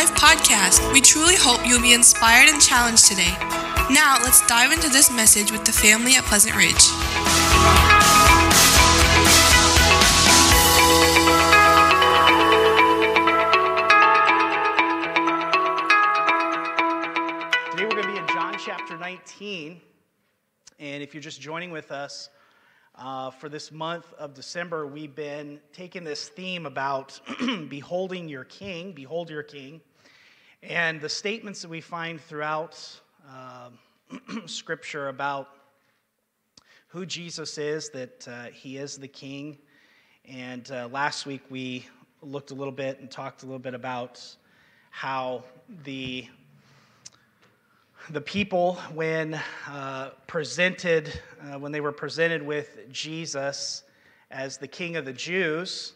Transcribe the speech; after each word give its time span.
Life 0.00 0.14
podcast. 0.14 0.94
We 0.94 1.02
truly 1.02 1.34
hope 1.36 1.60
you'll 1.68 1.82
be 1.82 1.92
inspired 1.92 2.48
and 2.48 2.58
challenged 2.58 3.04
today. 3.04 3.34
Now, 3.90 4.16
let's 4.22 4.40
dive 4.46 4.72
into 4.72 4.88
this 4.88 5.10
message 5.10 5.52
with 5.52 5.66
the 5.66 5.72
family 5.72 6.14
at 6.14 6.24
Pleasant 6.24 6.56
Ridge. 6.56 6.72
Today 17.70 17.84
we're 17.84 17.90
going 17.90 18.02
to 18.02 18.08
be 18.08 18.16
in 18.16 18.26
John 18.28 18.56
chapter 18.58 18.96
19. 18.96 19.82
And 20.78 21.02
if 21.02 21.12
you're 21.12 21.20
just 21.20 21.42
joining 21.42 21.70
with 21.70 21.92
us 21.92 22.30
uh, 22.94 23.28
for 23.32 23.50
this 23.50 23.70
month 23.70 24.14
of 24.14 24.32
December, 24.32 24.86
we've 24.86 25.14
been 25.14 25.60
taking 25.74 26.04
this 26.04 26.26
theme 26.30 26.64
about 26.64 27.20
beholding 27.68 28.30
your 28.30 28.44
king, 28.44 28.92
behold 28.92 29.28
your 29.28 29.42
king. 29.42 29.82
And 30.62 31.00
the 31.00 31.08
statements 31.08 31.62
that 31.62 31.68
we 31.68 31.80
find 31.80 32.20
throughout 32.20 32.78
uh, 33.26 33.70
Scripture 34.46 35.08
about 35.08 35.48
who 36.88 37.06
Jesus 37.06 37.56
is, 37.56 37.88
that 37.90 38.28
uh, 38.28 38.44
he 38.52 38.76
is 38.76 38.98
the 38.98 39.08
king. 39.08 39.56
And 40.26 40.70
uh, 40.70 40.88
last 40.92 41.24
week 41.24 41.40
we 41.48 41.86
looked 42.20 42.50
a 42.50 42.54
little 42.54 42.72
bit 42.72 43.00
and 43.00 43.10
talked 43.10 43.42
a 43.42 43.46
little 43.46 43.58
bit 43.58 43.72
about 43.72 44.22
how 44.90 45.44
the 45.84 46.26
the 48.08 48.20
people, 48.20 48.74
when 48.94 49.40
uh, 49.68 50.10
presented, 50.26 51.20
uh, 51.42 51.58
when 51.58 51.70
they 51.70 51.80
were 51.80 51.92
presented 51.92 52.42
with 52.42 52.90
Jesus 52.90 53.84
as 54.30 54.56
the 54.56 54.66
King 54.66 54.96
of 54.96 55.04
the 55.04 55.12
Jews, 55.12 55.92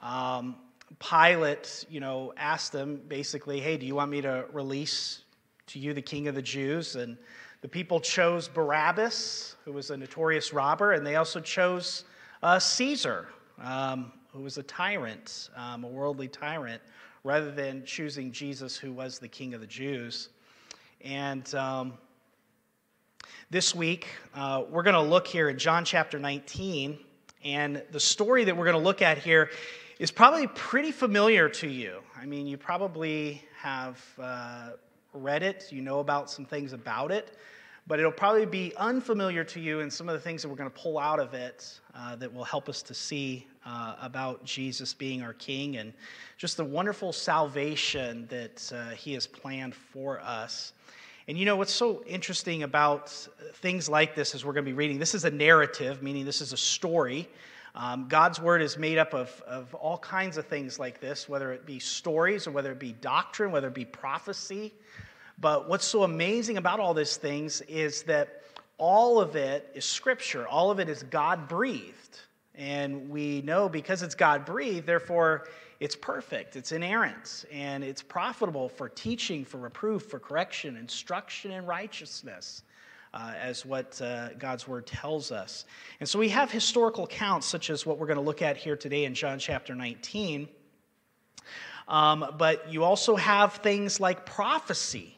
um, 0.00 0.56
Pilate, 0.98 1.84
you 1.88 2.00
know, 2.00 2.32
asked 2.36 2.72
them 2.72 3.00
basically, 3.08 3.60
"Hey, 3.60 3.76
do 3.76 3.86
you 3.86 3.94
want 3.94 4.10
me 4.10 4.20
to 4.20 4.46
release 4.52 5.22
to 5.68 5.78
you 5.78 5.92
the 5.92 6.02
King 6.02 6.28
of 6.28 6.34
the 6.34 6.42
Jews?" 6.42 6.96
And 6.96 7.18
the 7.62 7.68
people 7.68 8.00
chose 8.00 8.48
Barabbas, 8.48 9.56
who 9.64 9.72
was 9.72 9.90
a 9.90 9.96
notorious 9.96 10.52
robber, 10.52 10.92
and 10.92 11.06
they 11.06 11.16
also 11.16 11.40
chose 11.40 12.04
uh, 12.42 12.58
Caesar, 12.58 13.28
um, 13.58 14.12
who 14.32 14.42
was 14.42 14.58
a 14.58 14.62
tyrant, 14.62 15.50
um, 15.56 15.84
a 15.84 15.88
worldly 15.88 16.28
tyrant, 16.28 16.80
rather 17.24 17.50
than 17.50 17.84
choosing 17.84 18.30
Jesus, 18.30 18.76
who 18.76 18.92
was 18.92 19.18
the 19.18 19.28
King 19.28 19.54
of 19.54 19.60
the 19.60 19.66
Jews. 19.66 20.28
And 21.00 21.52
um, 21.54 21.94
this 23.50 23.74
week, 23.74 24.08
uh, 24.34 24.64
we're 24.68 24.82
going 24.82 24.94
to 24.94 25.00
look 25.00 25.26
here 25.26 25.48
at 25.48 25.56
John 25.56 25.84
chapter 25.84 26.18
19. 26.18 26.98
And 27.44 27.82
the 27.92 28.00
story 28.00 28.44
that 28.44 28.56
we're 28.56 28.64
going 28.64 28.76
to 28.76 28.82
look 28.82 29.02
at 29.02 29.18
here 29.18 29.50
is 29.98 30.10
probably 30.10 30.46
pretty 30.48 30.92
familiar 30.92 31.48
to 31.48 31.68
you. 31.68 32.00
I 32.20 32.26
mean, 32.26 32.46
you 32.46 32.58
probably 32.58 33.42
have 33.58 34.02
uh, 34.20 34.70
read 35.14 35.42
it, 35.42 35.68
you 35.70 35.80
know 35.80 36.00
about 36.00 36.30
some 36.30 36.44
things 36.44 36.74
about 36.74 37.10
it, 37.10 37.38
but 37.86 37.98
it'll 37.98 38.12
probably 38.12 38.44
be 38.44 38.74
unfamiliar 38.76 39.42
to 39.44 39.60
you 39.60 39.80
and 39.80 39.90
some 39.90 40.08
of 40.08 40.12
the 40.14 40.20
things 40.20 40.42
that 40.42 40.48
we're 40.48 40.56
going 40.56 40.70
to 40.70 40.78
pull 40.78 40.98
out 40.98 41.18
of 41.18 41.32
it 41.32 41.80
uh, 41.94 42.14
that 42.16 42.32
will 42.32 42.44
help 42.44 42.68
us 42.68 42.82
to 42.82 42.92
see 42.92 43.46
uh, 43.64 43.96
about 44.02 44.44
Jesus 44.44 44.92
being 44.92 45.22
our 45.22 45.32
King 45.32 45.78
and 45.78 45.94
just 46.36 46.58
the 46.58 46.64
wonderful 46.64 47.12
salvation 47.12 48.26
that 48.28 48.70
uh, 48.74 48.90
He 48.90 49.14
has 49.14 49.26
planned 49.26 49.74
for 49.74 50.20
us. 50.20 50.74
And 51.26 51.38
you 51.38 51.46
know 51.46 51.56
what's 51.56 51.72
so 51.72 52.04
interesting 52.06 52.64
about 52.64 53.08
things 53.54 53.88
like 53.88 54.14
this 54.14 54.34
as 54.34 54.44
we're 54.44 54.52
going 54.52 54.64
to 54.64 54.70
be 54.70 54.76
reading? 54.76 54.98
This 54.98 55.14
is 55.14 55.24
a 55.24 55.30
narrative, 55.30 56.02
meaning 56.02 56.24
this 56.24 56.40
is 56.40 56.52
a 56.52 56.56
story. 56.56 57.28
Um, 57.78 58.08
God's 58.08 58.40
word 58.40 58.62
is 58.62 58.78
made 58.78 58.96
up 58.96 59.12
of, 59.12 59.42
of 59.46 59.74
all 59.74 59.98
kinds 59.98 60.38
of 60.38 60.46
things 60.46 60.78
like 60.78 60.98
this, 60.98 61.28
whether 61.28 61.52
it 61.52 61.66
be 61.66 61.78
stories 61.78 62.46
or 62.46 62.50
whether 62.50 62.72
it 62.72 62.78
be 62.78 62.92
doctrine, 62.92 63.52
whether 63.52 63.68
it 63.68 63.74
be 63.74 63.84
prophecy. 63.84 64.72
But 65.38 65.68
what's 65.68 65.84
so 65.84 66.02
amazing 66.02 66.56
about 66.56 66.80
all 66.80 66.94
these 66.94 67.18
things 67.18 67.60
is 67.62 68.02
that 68.04 68.42
all 68.78 69.20
of 69.20 69.36
it 69.36 69.70
is 69.74 69.84
scripture, 69.84 70.48
all 70.48 70.70
of 70.70 70.80
it 70.80 70.88
is 70.88 71.02
God 71.02 71.48
breathed. 71.48 72.20
And 72.54 73.10
we 73.10 73.42
know 73.42 73.68
because 73.68 74.02
it's 74.02 74.14
God 74.14 74.46
breathed, 74.46 74.86
therefore 74.86 75.46
it's 75.78 75.94
perfect, 75.94 76.56
it's 76.56 76.72
inerrant, 76.72 77.44
and 77.52 77.84
it's 77.84 78.00
profitable 78.00 78.70
for 78.70 78.88
teaching, 78.88 79.44
for 79.44 79.58
reproof, 79.58 80.04
for 80.04 80.18
correction, 80.18 80.78
instruction, 80.78 81.50
and 81.50 81.68
righteousness. 81.68 82.62
Uh, 83.16 83.32
as 83.40 83.64
what 83.64 83.98
uh, 84.02 84.28
God's 84.34 84.68
word 84.68 84.86
tells 84.86 85.32
us. 85.32 85.64
And 86.00 86.08
so 86.08 86.18
we 86.18 86.28
have 86.28 86.50
historical 86.50 87.04
accounts, 87.04 87.46
such 87.46 87.70
as 87.70 87.86
what 87.86 87.98
we're 87.98 88.06
going 88.06 88.18
to 88.18 88.22
look 88.22 88.42
at 88.42 88.58
here 88.58 88.76
today 88.76 89.06
in 89.06 89.14
John 89.14 89.38
chapter 89.38 89.74
19. 89.74 90.46
Um, 91.88 92.34
but 92.36 92.70
you 92.70 92.84
also 92.84 93.16
have 93.16 93.54
things 93.54 94.00
like 94.00 94.26
prophecy, 94.26 95.16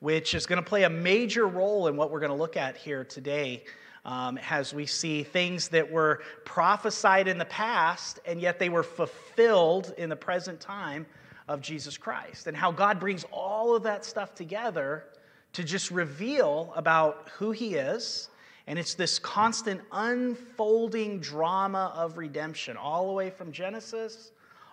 which 0.00 0.34
is 0.34 0.44
going 0.44 0.62
to 0.62 0.68
play 0.68 0.82
a 0.82 0.90
major 0.90 1.46
role 1.46 1.86
in 1.86 1.96
what 1.96 2.10
we're 2.10 2.20
going 2.20 2.32
to 2.32 2.36
look 2.36 2.58
at 2.58 2.76
here 2.76 3.02
today 3.02 3.64
um, 4.04 4.38
as 4.50 4.74
we 4.74 4.84
see 4.84 5.22
things 5.22 5.68
that 5.68 5.90
were 5.90 6.20
prophesied 6.44 7.28
in 7.28 7.38
the 7.38 7.46
past 7.46 8.20
and 8.26 8.42
yet 8.42 8.58
they 8.58 8.68
were 8.68 8.82
fulfilled 8.82 9.94
in 9.96 10.10
the 10.10 10.16
present 10.16 10.60
time 10.60 11.06
of 11.48 11.62
Jesus 11.62 11.96
Christ, 11.96 12.46
and 12.46 12.54
how 12.54 12.70
God 12.70 13.00
brings 13.00 13.24
all 13.32 13.74
of 13.74 13.84
that 13.84 14.04
stuff 14.04 14.34
together 14.34 15.06
to 15.52 15.64
just 15.64 15.90
reveal 15.90 16.72
about 16.76 17.28
who 17.38 17.50
He 17.50 17.74
is. 17.74 18.28
And 18.66 18.78
it's 18.78 18.94
this 18.94 19.18
constant 19.18 19.80
unfolding 19.90 21.18
drama 21.20 21.92
of 21.96 22.16
redemption, 22.16 22.76
all 22.76 23.08
the 23.08 23.12
way 23.12 23.30
from 23.30 23.52
Genesis, 23.52 24.30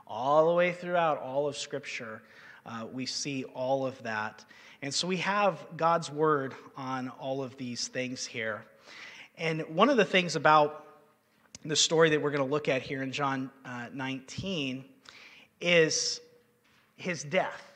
all 0.07 0.47
the 0.47 0.53
way 0.53 0.71
throughout 0.71 1.19
all 1.19 1.47
of 1.47 1.57
Scripture. 1.57 2.21
Uh, 2.65 2.85
we 2.91 3.05
see 3.05 3.45
all 3.45 3.85
of 3.85 4.01
that. 4.03 4.45
And 4.81 4.93
so 4.93 5.07
we 5.07 5.17
have 5.17 5.59
God's 5.75 6.11
word 6.11 6.53
on 6.77 7.09
all 7.09 7.43
of 7.43 7.57
these 7.57 7.87
things 7.87 8.25
here. 8.25 8.63
And 9.37 9.61
one 9.69 9.89
of 9.89 9.97
the 9.97 10.05
things 10.05 10.35
about 10.35 10.85
the 11.65 11.75
story 11.75 12.09
that 12.11 12.21
we're 12.21 12.31
going 12.31 12.45
to 12.45 12.49
look 12.49 12.69
at 12.69 12.81
here 12.81 13.03
in 13.03 13.11
John 13.11 13.49
uh, 13.65 13.87
19 13.93 14.85
is 15.59 16.21
his 16.95 17.23
death. 17.23 17.68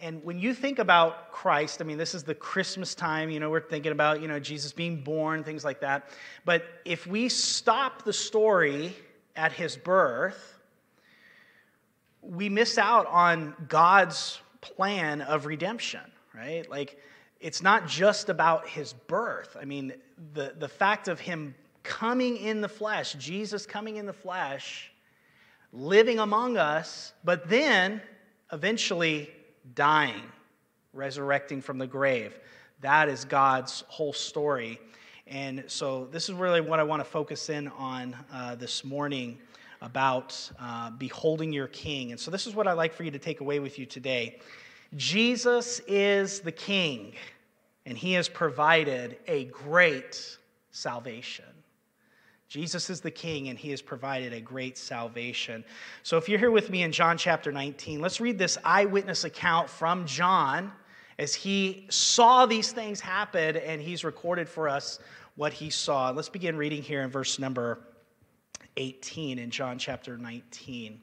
And 0.00 0.22
when 0.22 0.38
you 0.38 0.54
think 0.54 0.78
about 0.78 1.32
Christ, 1.32 1.80
I 1.80 1.84
mean, 1.84 1.98
this 1.98 2.14
is 2.14 2.22
the 2.22 2.34
Christmas 2.34 2.94
time, 2.94 3.30
you 3.30 3.40
know, 3.40 3.50
we're 3.50 3.60
thinking 3.60 3.90
about, 3.90 4.22
you 4.22 4.28
know, 4.28 4.38
Jesus 4.38 4.72
being 4.72 5.02
born, 5.02 5.42
things 5.42 5.64
like 5.64 5.80
that. 5.80 6.08
But 6.44 6.64
if 6.84 7.06
we 7.06 7.28
stop 7.28 8.04
the 8.04 8.12
story 8.12 8.94
at 9.34 9.52
his 9.52 9.76
birth, 9.76 10.60
we 12.22 12.48
miss 12.48 12.78
out 12.78 13.06
on 13.06 13.54
God's 13.68 14.40
plan 14.60 15.20
of 15.22 15.46
redemption, 15.46 16.00
right? 16.32 16.68
Like, 16.70 17.00
it's 17.40 17.62
not 17.62 17.88
just 17.88 18.28
about 18.28 18.68
his 18.68 18.92
birth. 18.92 19.56
I 19.60 19.64
mean, 19.64 19.94
the, 20.34 20.54
the 20.58 20.68
fact 20.68 21.08
of 21.08 21.18
him 21.18 21.54
coming 21.82 22.36
in 22.36 22.60
the 22.60 22.68
flesh, 22.68 23.14
Jesus 23.14 23.66
coming 23.66 23.96
in 23.96 24.06
the 24.06 24.12
flesh, 24.12 24.92
living 25.72 26.18
among 26.20 26.56
us, 26.56 27.12
but 27.24 27.48
then 27.48 28.00
eventually 28.52 29.30
dying, 29.74 30.22
resurrecting 30.92 31.60
from 31.60 31.78
the 31.78 31.86
grave. 31.86 32.38
That 32.80 33.08
is 33.08 33.24
God's 33.24 33.84
whole 33.88 34.12
story. 34.12 34.80
And 35.26 35.64
so, 35.66 36.08
this 36.10 36.28
is 36.28 36.34
really 36.34 36.60
what 36.60 36.80
I 36.80 36.84
want 36.84 37.00
to 37.00 37.08
focus 37.08 37.50
in 37.50 37.68
on 37.68 38.16
uh, 38.32 38.54
this 38.54 38.84
morning 38.84 39.38
about 39.82 40.50
uh, 40.58 40.90
beholding 40.90 41.52
your 41.52 41.68
king. 41.68 42.12
And 42.12 42.20
so, 42.20 42.30
this 42.30 42.46
is 42.46 42.54
what 42.54 42.66
I'd 42.66 42.74
like 42.74 42.94
for 42.94 43.02
you 43.02 43.10
to 43.10 43.18
take 43.18 43.40
away 43.40 43.60
with 43.60 43.78
you 43.78 43.86
today 43.86 44.40
Jesus 44.96 45.80
is 45.86 46.40
the 46.40 46.52
King, 46.52 47.12
and 47.84 47.96
He 47.96 48.14
has 48.14 48.28
provided 48.28 49.18
a 49.26 49.44
great 49.46 50.38
salvation. 50.70 51.44
Jesus 52.48 52.88
is 52.88 53.00
the 53.00 53.10
King, 53.10 53.48
and 53.48 53.58
He 53.58 53.70
has 53.70 53.82
provided 53.82 54.32
a 54.32 54.40
great 54.40 54.78
salvation. 54.78 55.64
So, 56.02 56.16
if 56.16 56.28
you're 56.28 56.38
here 56.38 56.50
with 56.50 56.70
me 56.70 56.82
in 56.82 56.92
John 56.92 57.18
chapter 57.18 57.52
19, 57.52 58.00
let's 58.00 58.20
read 58.20 58.38
this 58.38 58.56
eyewitness 58.64 59.24
account 59.24 59.68
from 59.68 60.06
John 60.06 60.72
as 61.18 61.34
he 61.34 61.84
saw 61.88 62.46
these 62.46 62.72
things 62.72 63.00
happen, 63.00 63.56
and 63.56 63.82
he's 63.82 64.04
recorded 64.04 64.48
for 64.48 64.68
us 64.68 65.00
what 65.34 65.52
he 65.52 65.68
saw. 65.68 66.10
Let's 66.10 66.28
begin 66.28 66.56
reading 66.56 66.82
here 66.82 67.02
in 67.02 67.10
verse 67.10 67.38
number 67.38 67.80
18 68.76 69.38
in 69.38 69.50
John 69.50 69.78
chapter 69.78 70.16
19. 70.16 71.00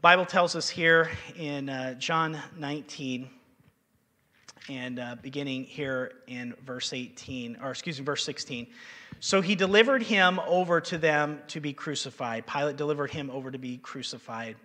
Bible 0.00 0.26
tells 0.26 0.56
us 0.56 0.68
here 0.68 1.10
in 1.36 1.68
uh, 1.68 1.94
John 1.94 2.38
19 2.56 3.28
and 4.68 4.98
uh, 4.98 5.16
beginning 5.22 5.64
here 5.64 6.12
in 6.26 6.54
verse 6.64 6.92
18 6.92 7.58
or 7.62 7.70
excuse 7.70 7.98
me 7.98 8.04
verse 8.04 8.24
16 8.24 8.66
so 9.20 9.40
he 9.40 9.54
delivered 9.54 10.02
him 10.02 10.40
over 10.46 10.80
to 10.82 10.98
them 10.98 11.40
to 11.48 11.60
be 11.60 11.72
crucified. 11.72 12.46
Pilate 12.46 12.76
delivered 12.76 13.10
him 13.10 13.30
over 13.30 13.50
to 13.50 13.58
be 13.58 13.78
crucified. 13.78 14.56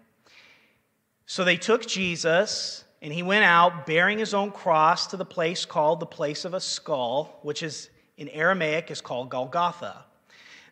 So 1.25 1.43
they 1.43 1.57
took 1.57 1.85
jesus 1.85 2.83
and 3.01 3.11
he 3.11 3.23
went 3.23 3.43
out 3.43 3.85
bearing 3.85 4.19
his 4.19 4.33
own 4.33 4.51
cross 4.51 5.07
to 5.07 5.17
the 5.17 5.25
place 5.25 5.65
called 5.65 5.99
the 5.99 6.05
place 6.05 6.45
of 6.45 6.53
a 6.53 6.59
skull 6.59 7.39
which 7.41 7.63
is 7.63 7.89
in 8.17 8.29
aramaic 8.29 8.91
is 8.91 9.01
called 9.01 9.29
golgotha. 9.29 10.05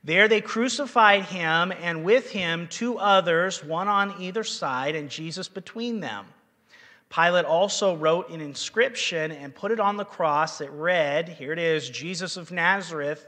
There 0.03 0.27
they 0.27 0.41
crucified 0.41 1.25
him, 1.25 1.71
and 1.71 2.03
with 2.03 2.31
him 2.31 2.67
two 2.67 2.97
others, 2.97 3.63
one 3.63 3.87
on 3.87 4.19
either 4.19 4.43
side, 4.43 4.95
and 4.95 5.09
Jesus 5.09 5.47
between 5.47 5.99
them. 5.99 6.25
Pilate 7.09 7.45
also 7.45 7.95
wrote 7.95 8.29
an 8.29 8.41
inscription 8.41 9.31
and 9.31 9.53
put 9.53 9.71
it 9.71 9.79
on 9.79 9.97
the 9.97 10.05
cross. 10.05 10.57
That 10.57 10.71
read, 10.71 11.29
Here 11.29 11.53
it 11.53 11.59
is, 11.59 11.89
Jesus 11.89 12.35
of 12.35 12.51
Nazareth, 12.51 13.27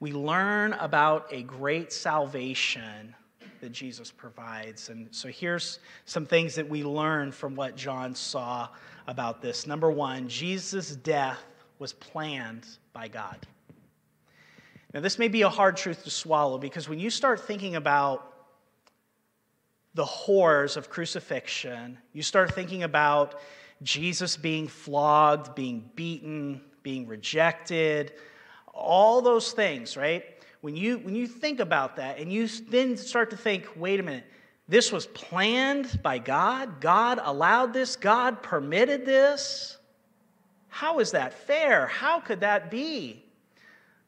we 0.00 0.12
learn 0.12 0.72
about 0.74 1.26
a 1.30 1.42
great 1.42 1.92
salvation 1.92 3.14
that 3.60 3.72
Jesus 3.72 4.10
provides. 4.10 4.88
And 4.88 5.08
so 5.10 5.28
here's 5.28 5.80
some 6.04 6.26
things 6.26 6.54
that 6.54 6.68
we 6.68 6.84
learn 6.84 7.32
from 7.32 7.54
what 7.54 7.76
John 7.76 8.14
saw 8.14 8.68
about 9.06 9.42
this. 9.42 9.66
Number 9.66 9.90
one, 9.90 10.28
Jesus' 10.28 10.94
death 10.94 11.42
was 11.78 11.92
planned 11.92 12.66
by 12.92 13.08
God. 13.08 13.46
Now, 14.94 15.00
this 15.00 15.18
may 15.18 15.28
be 15.28 15.42
a 15.42 15.48
hard 15.48 15.76
truth 15.76 16.04
to 16.04 16.10
swallow 16.10 16.58
because 16.58 16.88
when 16.88 16.98
you 16.98 17.10
start 17.10 17.40
thinking 17.40 17.76
about 17.76 18.32
the 19.94 20.04
horrors 20.04 20.76
of 20.76 20.88
crucifixion, 20.88 21.98
you 22.12 22.22
start 22.22 22.54
thinking 22.54 22.84
about 22.84 23.40
Jesus 23.82 24.36
being 24.36 24.66
flogged, 24.66 25.54
being 25.54 25.90
beaten, 25.94 26.60
being 26.82 27.06
rejected, 27.06 28.12
all 28.78 29.20
those 29.22 29.52
things, 29.52 29.96
right? 29.96 30.24
When 30.60 30.76
you, 30.76 30.98
when 30.98 31.14
you 31.14 31.26
think 31.26 31.60
about 31.60 31.96
that 31.96 32.18
and 32.18 32.32
you 32.32 32.48
then 32.68 32.96
start 32.96 33.30
to 33.30 33.36
think, 33.36 33.68
wait 33.76 34.00
a 34.00 34.02
minute, 34.02 34.24
this 34.68 34.92
was 34.92 35.06
planned 35.06 36.00
by 36.02 36.18
God? 36.18 36.80
God 36.80 37.20
allowed 37.22 37.72
this? 37.72 37.96
God 37.96 38.42
permitted 38.42 39.06
this? 39.06 39.78
How 40.68 40.98
is 40.98 41.12
that 41.12 41.32
fair? 41.32 41.86
How 41.86 42.20
could 42.20 42.40
that 42.40 42.70
be? 42.70 43.24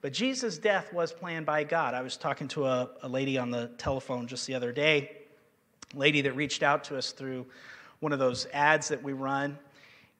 But 0.02 0.12
Jesus' 0.12 0.58
death 0.58 0.92
was 0.92 1.12
planned 1.12 1.46
by 1.46 1.64
God. 1.64 1.94
I 1.94 2.02
was 2.02 2.16
talking 2.16 2.48
to 2.48 2.66
a, 2.66 2.90
a 3.02 3.08
lady 3.08 3.38
on 3.38 3.50
the 3.50 3.68
telephone 3.78 4.26
just 4.26 4.46
the 4.46 4.54
other 4.54 4.72
day 4.72 5.16
lady 5.94 6.20
that 6.20 6.32
reached 6.32 6.62
out 6.62 6.84
to 6.84 6.96
us 6.96 7.12
through 7.12 7.46
one 7.98 8.12
of 8.12 8.18
those 8.18 8.46
ads 8.52 8.88
that 8.88 9.02
we 9.02 9.12
run. 9.12 9.58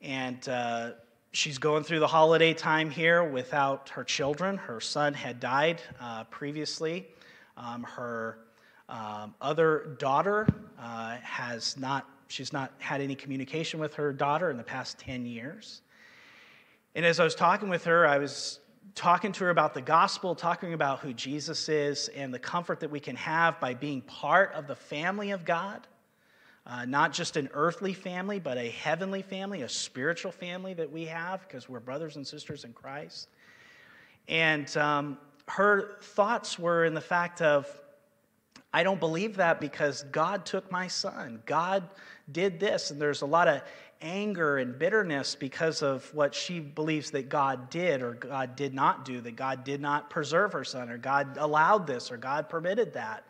And 0.03 0.47
uh, 0.49 0.93
she's 1.33 1.59
going 1.59 1.85
through 1.85 2.01
the 2.01 2.07
holiday 2.07 2.53
time 2.53 2.91
here 2.91 3.23
without 3.23 3.89
her 3.91 4.05
children. 4.05 4.57
Her 4.57 4.81
son 4.81 5.15
had 5.15 5.41
died 5.41 5.81
uh, 6.01 6.25
previously. 6.25 7.07
Um, 7.57 7.85
her 7.85 8.39
um, 8.89 9.35
other 9.41 9.97
daughter 9.99 10.49
uh, 10.79 11.17
has 11.23 11.77
not, 11.77 12.09
she's 12.29 12.53
not 12.53 12.73
had 12.79 13.01
any 13.01 13.15
communication 13.15 13.79
with 13.79 13.95
her 13.95 14.13
daughter 14.13 14.51
in 14.51 14.57
the 14.57 14.65
past 14.65 14.99
10 14.99 15.27
years. 15.27 15.83
And 16.97 17.07
as 17.07 17.21
I 17.21 17.25
was 17.25 17.37
talking 17.37 17.69
with 17.69 17.85
her, 17.85 18.07
I 18.07 18.19
was 18.19 18.59
talking 18.97 19.31
to 19.33 19.45
her 19.45 19.51
about 19.51 19.75
the 19.75 19.81
gospel, 19.81 20.35
talking 20.35 20.73
about 20.73 20.99
who 20.99 21.13
Jesus 21.13 21.69
is, 21.69 22.09
and 22.09 22.35
the 22.35 22.39
comfort 22.39 22.81
that 22.81 22.91
we 22.91 22.99
can 22.99 23.15
have 23.15 23.61
by 23.61 23.75
being 23.75 24.01
part 24.03 24.53
of 24.55 24.67
the 24.67 24.75
family 24.75 25.31
of 25.31 25.45
God. 25.45 25.87
Uh, 26.71 26.85
not 26.85 27.13
just 27.13 27.37
an 27.37 27.49
earthly 27.53 27.93
family, 27.93 28.39
but 28.39 28.57
a 28.57 28.71
heavenly 28.71 29.23
family, 29.23 29.63
a 29.63 29.69
spiritual 29.69 30.31
family 30.31 30.73
that 30.73 30.89
we 30.89 31.05
have 31.05 31.41
because 31.49 31.69
we're 31.69 31.81
brothers 31.81 32.15
and 32.15 32.25
sisters 32.25 32.63
in 32.63 32.73
Christ. 32.73 33.27
And 34.29 34.77
um, 34.77 35.19
her 35.49 35.97
thoughts 36.01 36.61
were 36.61 36.85
in 36.85 36.95
the 36.95 37.01
fact 37.01 37.43
of, 37.43 37.67
I 38.73 38.85
don't 38.85 39.01
believe 39.01 39.35
that 39.39 39.61
because 39.61 40.05
God 40.13 40.47
took 40.47 40.71
my 40.71 40.87
son. 40.87 41.43
God 41.45 41.89
did 42.31 42.61
this. 42.61 42.93
And 42.93 43.03
there's 43.03 43.23
a 43.23 43.27
lot 43.27 43.49
of 43.49 43.63
anger 44.01 44.59
and 44.59 44.79
bitterness 44.79 45.35
because 45.35 45.83
of 45.83 46.09
what 46.15 46.33
she 46.33 46.61
believes 46.61 47.11
that 47.11 47.29
God 47.29 47.69
did 47.69 48.01
or 48.01 48.13
God 48.13 48.55
did 48.55 48.75
not 48.75 49.05
do, 49.05 49.21
that 49.23 49.35
God 49.35 49.65
did 49.65 49.81
not 49.81 50.09
preserve 50.09 50.53
her 50.53 50.63
son, 50.63 50.89
or 50.89 50.99
God 50.99 51.37
allowed 51.37 51.89
this, 51.89 52.13
or 52.13 52.17
God 52.17 52.49
permitted 52.49 52.93
that. 52.93 53.25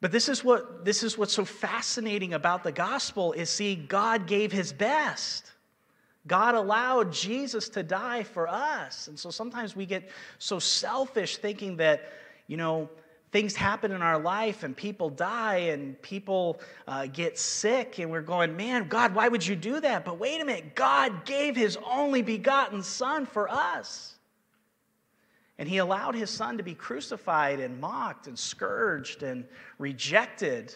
But 0.00 0.12
this 0.12 0.28
is 0.28 0.44
what 0.44 0.84
this 0.84 1.02
is 1.02 1.16
what's 1.16 1.32
so 1.32 1.44
fascinating 1.44 2.34
about 2.34 2.62
the 2.62 2.72
gospel 2.72 3.32
is 3.32 3.48
see 3.48 3.74
God 3.74 4.26
gave 4.26 4.52
his 4.52 4.72
best. 4.72 5.52
God 6.26 6.54
allowed 6.54 7.12
Jesus 7.12 7.68
to 7.70 7.82
die 7.82 8.24
for 8.24 8.48
us. 8.48 9.08
And 9.08 9.18
so 9.18 9.30
sometimes 9.30 9.76
we 9.76 9.86
get 9.86 10.10
so 10.38 10.58
selfish 10.58 11.36
thinking 11.36 11.76
that, 11.76 12.12
you 12.48 12.56
know, 12.56 12.90
things 13.32 13.54
happen 13.54 13.92
in 13.92 14.02
our 14.02 14.18
life 14.18 14.62
and 14.62 14.76
people 14.76 15.10
die 15.10 15.56
and 15.56 16.00
people 16.02 16.60
uh, 16.88 17.06
get 17.06 17.38
sick 17.38 17.98
and 17.98 18.10
we're 18.10 18.22
going 18.22 18.56
man 18.56 18.88
god 18.88 19.14
why 19.14 19.28
would 19.28 19.46
you 19.46 19.56
do 19.56 19.80
that 19.80 20.04
but 20.04 20.18
wait 20.18 20.40
a 20.40 20.44
minute 20.44 20.74
god 20.74 21.24
gave 21.24 21.56
his 21.56 21.76
only 21.84 22.22
begotten 22.22 22.82
son 22.82 23.26
for 23.26 23.48
us 23.50 24.15
and 25.58 25.68
he 25.68 25.78
allowed 25.78 26.14
his 26.14 26.30
son 26.30 26.58
to 26.58 26.62
be 26.62 26.74
crucified 26.74 27.60
and 27.60 27.80
mocked 27.80 28.26
and 28.26 28.38
scourged 28.38 29.22
and 29.22 29.44
rejected 29.78 30.74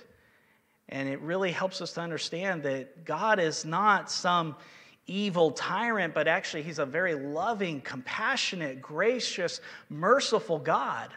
and 0.89 1.09
it 1.09 1.21
really 1.21 1.53
helps 1.53 1.81
us 1.81 1.93
to 1.93 2.01
understand 2.01 2.63
that 2.63 3.05
god 3.05 3.39
is 3.39 3.65
not 3.65 4.11
some 4.11 4.57
evil 5.07 5.51
tyrant 5.51 6.15
but 6.15 6.29
actually 6.29 6.63
he's 6.63 6.79
a 6.79 6.87
very 6.87 7.15
loving 7.15 7.81
compassionate 7.81 8.81
gracious 8.81 9.61
merciful 9.89 10.59
god 10.59 11.11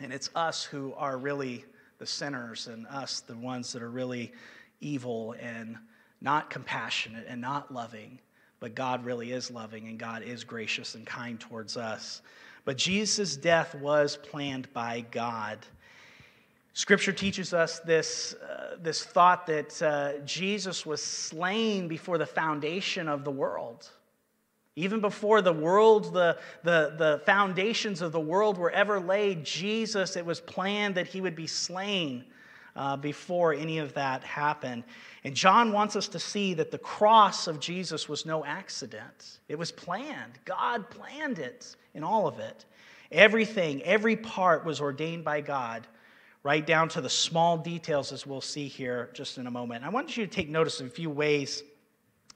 and 0.00 0.12
it's 0.12 0.30
us 0.34 0.64
who 0.64 0.94
are 0.96 1.18
really 1.18 1.64
the 1.98 2.06
sinners 2.06 2.66
and 2.66 2.86
us, 2.88 3.20
the 3.20 3.36
ones 3.36 3.72
that 3.72 3.82
are 3.82 3.90
really 3.90 4.32
evil 4.80 5.36
and 5.38 5.76
not 6.20 6.50
compassionate 6.50 7.26
and 7.28 7.40
not 7.40 7.72
loving. 7.72 8.18
But 8.58 8.74
God 8.74 9.04
really 9.04 9.32
is 9.32 9.50
loving 9.50 9.86
and 9.86 9.98
God 9.98 10.22
is 10.22 10.42
gracious 10.42 10.94
and 10.94 11.06
kind 11.06 11.38
towards 11.38 11.76
us. 11.76 12.22
But 12.64 12.76
Jesus' 12.76 13.36
death 13.36 13.74
was 13.74 14.16
planned 14.16 14.72
by 14.72 15.04
God. 15.10 15.58
Scripture 16.72 17.12
teaches 17.12 17.52
us 17.52 17.80
this, 17.80 18.34
uh, 18.34 18.76
this 18.80 19.04
thought 19.04 19.46
that 19.46 19.82
uh, 19.82 20.18
Jesus 20.24 20.86
was 20.86 21.02
slain 21.02 21.88
before 21.88 22.16
the 22.16 22.26
foundation 22.26 23.08
of 23.08 23.24
the 23.24 23.30
world. 23.30 23.90
Even 24.76 25.00
before 25.00 25.42
the 25.42 25.52
world, 25.52 26.14
the, 26.14 26.38
the, 26.62 26.94
the 26.96 27.22
foundations 27.26 28.02
of 28.02 28.12
the 28.12 28.20
world 28.20 28.56
were 28.56 28.70
ever 28.70 29.00
laid, 29.00 29.44
Jesus, 29.44 30.16
it 30.16 30.24
was 30.24 30.40
planned 30.40 30.94
that 30.94 31.08
he 31.08 31.20
would 31.20 31.34
be 31.34 31.46
slain 31.46 32.24
uh, 32.76 32.96
before 32.96 33.52
any 33.54 33.78
of 33.78 33.94
that 33.94 34.22
happened. 34.22 34.84
And 35.24 35.34
John 35.34 35.72
wants 35.72 35.96
us 35.96 36.08
to 36.08 36.18
see 36.18 36.54
that 36.54 36.70
the 36.70 36.78
cross 36.78 37.46
of 37.46 37.60
Jesus 37.60 38.08
was 38.08 38.24
no 38.24 38.44
accident. 38.44 39.40
It 39.48 39.58
was 39.58 39.72
planned. 39.72 40.38
God 40.44 40.88
planned 40.90 41.38
it 41.38 41.76
in 41.94 42.04
all 42.04 42.26
of 42.26 42.38
it. 42.38 42.64
Everything, 43.12 43.82
every 43.82 44.16
part 44.16 44.64
was 44.64 44.80
ordained 44.80 45.24
by 45.24 45.40
God, 45.40 45.86
right 46.42 46.64
down 46.64 46.88
to 46.90 47.00
the 47.00 47.10
small 47.10 47.58
details, 47.58 48.12
as 48.12 48.26
we'll 48.26 48.40
see 48.40 48.68
here 48.68 49.10
just 49.12 49.36
in 49.36 49.46
a 49.46 49.50
moment. 49.50 49.84
I 49.84 49.88
want 49.88 50.16
you 50.16 50.24
to 50.24 50.32
take 50.32 50.48
notice 50.48 50.80
of 50.80 50.86
a 50.86 50.90
few 50.90 51.10
ways 51.10 51.62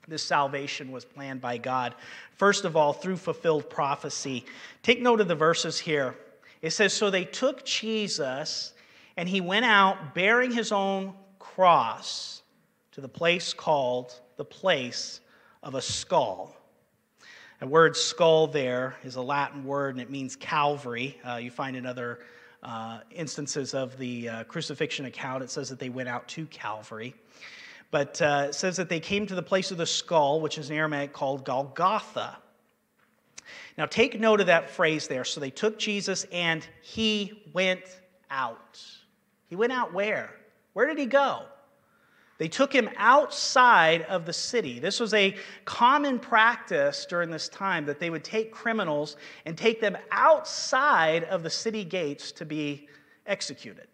this 0.09 0.23
salvation 0.23 0.93
was 0.93 1.05
planned 1.05 1.41
by 1.41 1.59
God. 1.59 1.95
First 2.37 2.65
of 2.65 2.77
all, 2.77 2.93
through 2.93 3.17
fulfilled 3.17 3.71
prophecy. 3.71 4.45
Take 4.83 5.01
note 5.01 5.21
of 5.21 5.29
the 5.29 5.35
verses 5.35 5.79
here. 5.79 6.15
It 6.61 6.71
says, 6.71 6.93
So 6.93 7.11
they 7.11 7.25
took 7.25 7.65
Jesus, 7.65 8.74
and 9.17 9.29
he 9.29 9.41
went 9.41 9.65
out 9.65 10.15
bearing 10.15 10.51
his 10.51 10.73
own 10.73 11.15
cross 11.39 12.43
to 12.93 13.01
the 13.01 13.09
place 13.09 13.53
called 13.53 14.21
the 14.37 14.45
place 14.45 15.21
of 15.63 15.75
a 15.75 15.83
skull. 15.83 16.57
The 17.61 17.67
word 17.67 17.97
skull 17.97 18.47
there 18.47 18.97
is 19.05 19.17
a 19.17 19.23
Latin 19.23 19.65
word 19.65 19.95
and 19.95 20.03
it 20.03 20.11
means 20.11 20.37
Calvary. 20.37 21.19
Uh, 21.27 21.37
you 21.37 21.51
find 21.51 21.77
in 21.77 21.87
other 21.87 22.21
uh, 22.63 23.01
instances 23.11 23.75
of 23.75 23.97
the 23.99 24.29
uh, 24.29 24.45
crucifixion 24.45 25.07
account, 25.07 25.43
it 25.43 25.51
says 25.51 25.69
that 25.69 25.79
they 25.79 25.89
went 25.89 26.09
out 26.09 26.27
to 26.29 26.47
Calvary. 26.47 27.15
But 27.91 28.21
uh, 28.21 28.47
it 28.49 28.55
says 28.55 28.77
that 28.77 28.89
they 28.89 29.01
came 29.01 29.27
to 29.27 29.35
the 29.35 29.43
place 29.43 29.71
of 29.71 29.79
the 29.79 29.87
skull, 29.87 30.41
which 30.41 30.59
is 30.59 30.69
in 30.69 30.77
Aramaic 30.77 31.13
called 31.13 31.45
Golgotha. 31.45 32.39
Now, 33.79 33.87
take 33.87 34.19
note 34.19 34.41
of 34.41 34.47
that 34.47 34.71
phrase 34.71 35.09
there. 35.09 35.25
So 35.25 35.41
they 35.41 35.51
took 35.51 35.79
Jesus 35.79 36.27
and 36.33 36.67
he 36.83 37.45
went 37.53 37.83
out. 38.31 38.81
He 39.55 39.57
went 39.57 39.73
out 39.73 39.95
where? 39.95 40.35
Where 40.73 40.85
did 40.85 40.99
he 40.99 41.07
go? 41.07 41.43
They 42.39 42.49
took 42.49 42.73
him 42.73 42.91
outside 42.97 44.03
of 44.03 44.27
the 44.27 44.33
city. 44.33 44.81
This 44.81 44.99
was 44.99 45.15
a 45.15 45.37
common 45.65 46.19
practice 46.19 47.07
during 47.09 47.31
this 47.31 47.49
time 47.49 47.87
that 47.87 48.01
they 48.01 48.11
would 48.11 48.25
take 48.25 48.51
criminals 48.51 49.17
and 49.47 49.57
take 49.57 49.81
them 49.81 49.97
outside 50.11 51.23
of 51.23 51.45
the 51.45 51.51
city 51.51 51.85
gates 51.85 52.33
to 52.33 52.45
be 52.45 52.89
executed. 53.29 53.87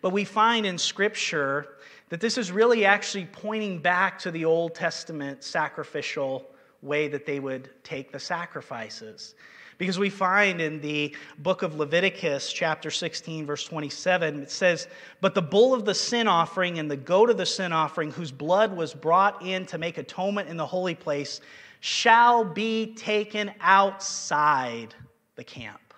But 0.00 0.10
we 0.10 0.22
find 0.22 0.64
in 0.64 0.78
Scripture 0.78 1.78
that 2.10 2.20
this 2.20 2.38
is 2.38 2.52
really 2.52 2.84
actually 2.84 3.24
pointing 3.32 3.80
back 3.80 4.16
to 4.20 4.30
the 4.30 4.44
Old 4.44 4.76
Testament 4.76 5.42
sacrificial 5.42 6.52
way 6.82 7.08
that 7.08 7.26
they 7.26 7.40
would 7.40 7.68
take 7.82 8.12
the 8.12 8.20
sacrifices. 8.20 9.34
Because 9.80 9.98
we 9.98 10.10
find 10.10 10.60
in 10.60 10.78
the 10.82 11.16
book 11.38 11.62
of 11.62 11.74
Leviticus, 11.74 12.52
chapter 12.52 12.90
16, 12.90 13.46
verse 13.46 13.64
27, 13.64 14.42
it 14.42 14.50
says, 14.50 14.88
But 15.22 15.34
the 15.34 15.40
bull 15.40 15.72
of 15.72 15.86
the 15.86 15.94
sin 15.94 16.28
offering 16.28 16.78
and 16.78 16.90
the 16.90 16.98
goat 16.98 17.30
of 17.30 17.38
the 17.38 17.46
sin 17.46 17.72
offering, 17.72 18.10
whose 18.10 18.30
blood 18.30 18.76
was 18.76 18.92
brought 18.92 19.42
in 19.42 19.64
to 19.64 19.78
make 19.78 19.96
atonement 19.96 20.50
in 20.50 20.58
the 20.58 20.66
holy 20.66 20.94
place, 20.94 21.40
shall 21.80 22.44
be 22.44 22.94
taken 22.94 23.52
outside 23.58 24.94
the 25.36 25.44
camp. 25.44 25.94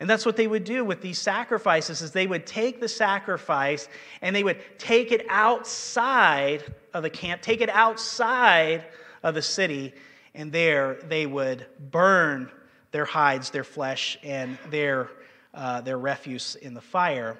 And 0.00 0.08
that's 0.08 0.24
what 0.24 0.38
they 0.38 0.46
would 0.46 0.64
do 0.64 0.82
with 0.82 1.02
these 1.02 1.18
sacrifices 1.18 2.00
is 2.00 2.12
they 2.12 2.26
would 2.26 2.46
take 2.46 2.80
the 2.80 2.88
sacrifice 2.88 3.86
and 4.22 4.34
they 4.34 4.44
would 4.44 4.62
take 4.78 5.12
it 5.12 5.26
outside 5.28 6.64
of 6.94 7.02
the 7.02 7.10
camp, 7.10 7.42
take 7.42 7.60
it 7.60 7.68
outside 7.68 8.86
of 9.22 9.34
the 9.34 9.42
city, 9.42 9.92
and 10.36 10.52
there 10.52 10.98
they 11.08 11.26
would 11.26 11.66
burn 11.90 12.50
their 12.92 13.04
hides, 13.04 13.50
their 13.50 13.64
flesh, 13.64 14.16
and 14.22 14.56
their, 14.70 15.10
uh, 15.52 15.80
their 15.80 15.98
refuse 15.98 16.54
in 16.54 16.74
the 16.74 16.80
fire. 16.80 17.36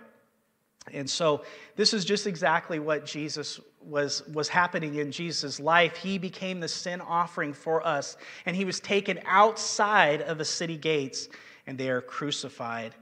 And 0.92 1.08
so 1.08 1.44
this 1.76 1.92
is 1.94 2.04
just 2.04 2.26
exactly 2.26 2.78
what 2.78 3.06
Jesus 3.06 3.60
was, 3.80 4.26
was 4.28 4.48
happening 4.48 4.96
in 4.96 5.12
Jesus' 5.12 5.60
life. 5.60 5.96
He 5.96 6.18
became 6.18 6.60
the 6.60 6.68
sin 6.68 7.00
offering 7.00 7.52
for 7.52 7.86
us, 7.86 8.16
and 8.46 8.56
he 8.56 8.64
was 8.64 8.80
taken 8.80 9.20
outside 9.26 10.22
of 10.22 10.38
the 10.38 10.44
city 10.44 10.76
gates, 10.76 11.28
and 11.66 11.78
they 11.78 11.88
are 11.90 12.00
crucified. 12.00 12.94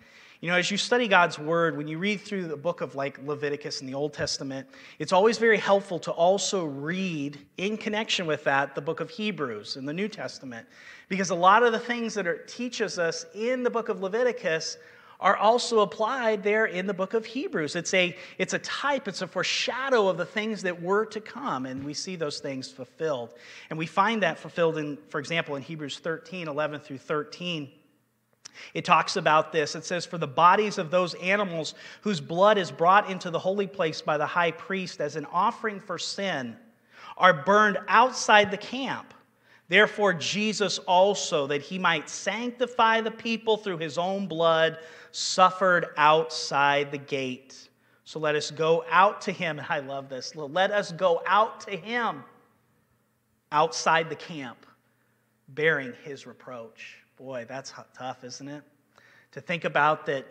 You 0.44 0.50
know, 0.50 0.58
as 0.58 0.70
you 0.70 0.76
study 0.76 1.08
God's 1.08 1.38
word, 1.38 1.74
when 1.74 1.88
you 1.88 1.96
read 1.96 2.20
through 2.20 2.48
the 2.48 2.56
book 2.58 2.82
of 2.82 2.94
like 2.94 3.18
Leviticus 3.26 3.80
in 3.80 3.86
the 3.86 3.94
Old 3.94 4.12
Testament, 4.12 4.68
it's 4.98 5.10
always 5.10 5.38
very 5.38 5.56
helpful 5.56 5.98
to 6.00 6.10
also 6.10 6.66
read 6.66 7.38
in 7.56 7.78
connection 7.78 8.26
with 8.26 8.44
that 8.44 8.74
the 8.74 8.82
book 8.82 9.00
of 9.00 9.08
Hebrews 9.08 9.76
in 9.76 9.86
the 9.86 9.92
New 9.94 10.06
Testament. 10.06 10.66
Because 11.08 11.30
a 11.30 11.34
lot 11.34 11.62
of 11.62 11.72
the 11.72 11.78
things 11.78 12.12
that 12.12 12.26
it 12.26 12.46
teaches 12.46 12.98
us 12.98 13.24
in 13.34 13.62
the 13.62 13.70
book 13.70 13.88
of 13.88 14.02
Leviticus 14.02 14.76
are 15.18 15.38
also 15.38 15.80
applied 15.80 16.42
there 16.42 16.66
in 16.66 16.86
the 16.86 16.92
book 16.92 17.14
of 17.14 17.24
Hebrews. 17.24 17.74
It's 17.74 17.94
a, 17.94 18.14
it's 18.36 18.52
a 18.52 18.58
type, 18.58 19.08
it's 19.08 19.22
a 19.22 19.26
foreshadow 19.26 20.08
of 20.08 20.18
the 20.18 20.26
things 20.26 20.60
that 20.64 20.82
were 20.82 21.06
to 21.06 21.22
come, 21.22 21.64
and 21.64 21.82
we 21.82 21.94
see 21.94 22.16
those 22.16 22.40
things 22.40 22.70
fulfilled. 22.70 23.32
And 23.70 23.78
we 23.78 23.86
find 23.86 24.22
that 24.22 24.38
fulfilled 24.38 24.76
in, 24.76 24.98
for 25.08 25.20
example, 25.20 25.56
in 25.56 25.62
Hebrews 25.62 26.00
13, 26.00 26.48
11 26.48 26.80
through 26.80 26.98
13. 26.98 27.70
It 28.72 28.84
talks 28.84 29.16
about 29.16 29.52
this. 29.52 29.74
It 29.74 29.84
says, 29.84 30.06
For 30.06 30.18
the 30.18 30.26
bodies 30.26 30.78
of 30.78 30.90
those 30.90 31.14
animals 31.14 31.74
whose 32.00 32.20
blood 32.20 32.58
is 32.58 32.70
brought 32.70 33.10
into 33.10 33.30
the 33.30 33.38
holy 33.38 33.66
place 33.66 34.00
by 34.00 34.18
the 34.18 34.26
high 34.26 34.50
priest 34.50 35.00
as 35.00 35.16
an 35.16 35.26
offering 35.26 35.80
for 35.80 35.98
sin 35.98 36.56
are 37.16 37.44
burned 37.44 37.78
outside 37.88 38.50
the 38.50 38.56
camp. 38.56 39.14
Therefore, 39.68 40.12
Jesus 40.12 40.78
also, 40.78 41.46
that 41.46 41.62
he 41.62 41.78
might 41.78 42.10
sanctify 42.10 43.00
the 43.00 43.10
people 43.10 43.56
through 43.56 43.78
his 43.78 43.96
own 43.96 44.26
blood, 44.26 44.78
suffered 45.10 45.86
outside 45.96 46.90
the 46.90 46.98
gate. 46.98 47.68
So 48.04 48.18
let 48.18 48.34
us 48.34 48.50
go 48.50 48.84
out 48.90 49.20
to 49.22 49.32
him. 49.32 49.60
I 49.68 49.80
love 49.80 50.08
this. 50.08 50.34
Let 50.36 50.70
us 50.70 50.92
go 50.92 51.22
out 51.26 51.60
to 51.62 51.76
him 51.76 52.24
outside 53.52 54.10
the 54.10 54.16
camp, 54.16 54.66
bearing 55.48 55.94
his 56.04 56.26
reproach. 56.26 57.03
Boy, 57.16 57.46
that's 57.48 57.72
tough, 57.96 58.24
isn't 58.24 58.48
it? 58.48 58.62
To 59.32 59.40
think 59.40 59.64
about 59.64 60.06
that 60.06 60.26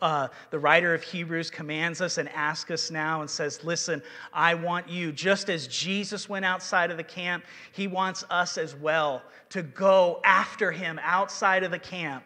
uh, 0.00 0.28
the 0.50 0.58
writer 0.58 0.94
of 0.94 1.02
Hebrews 1.02 1.50
commands 1.50 2.00
us 2.00 2.18
and 2.18 2.28
asks 2.30 2.70
us 2.70 2.90
now 2.90 3.20
and 3.20 3.30
says, 3.30 3.64
Listen, 3.64 4.02
I 4.32 4.54
want 4.54 4.88
you, 4.88 5.12
just 5.12 5.48
as 5.48 5.66
Jesus 5.66 6.28
went 6.28 6.44
outside 6.44 6.90
of 6.90 6.96
the 6.96 7.04
camp, 7.04 7.44
he 7.72 7.86
wants 7.86 8.24
us 8.30 8.58
as 8.58 8.74
well 8.74 9.22
to 9.50 9.62
go 9.62 10.20
after 10.24 10.72
him 10.72 11.00
outside 11.02 11.64
of 11.64 11.70
the 11.70 11.78
camp, 11.78 12.24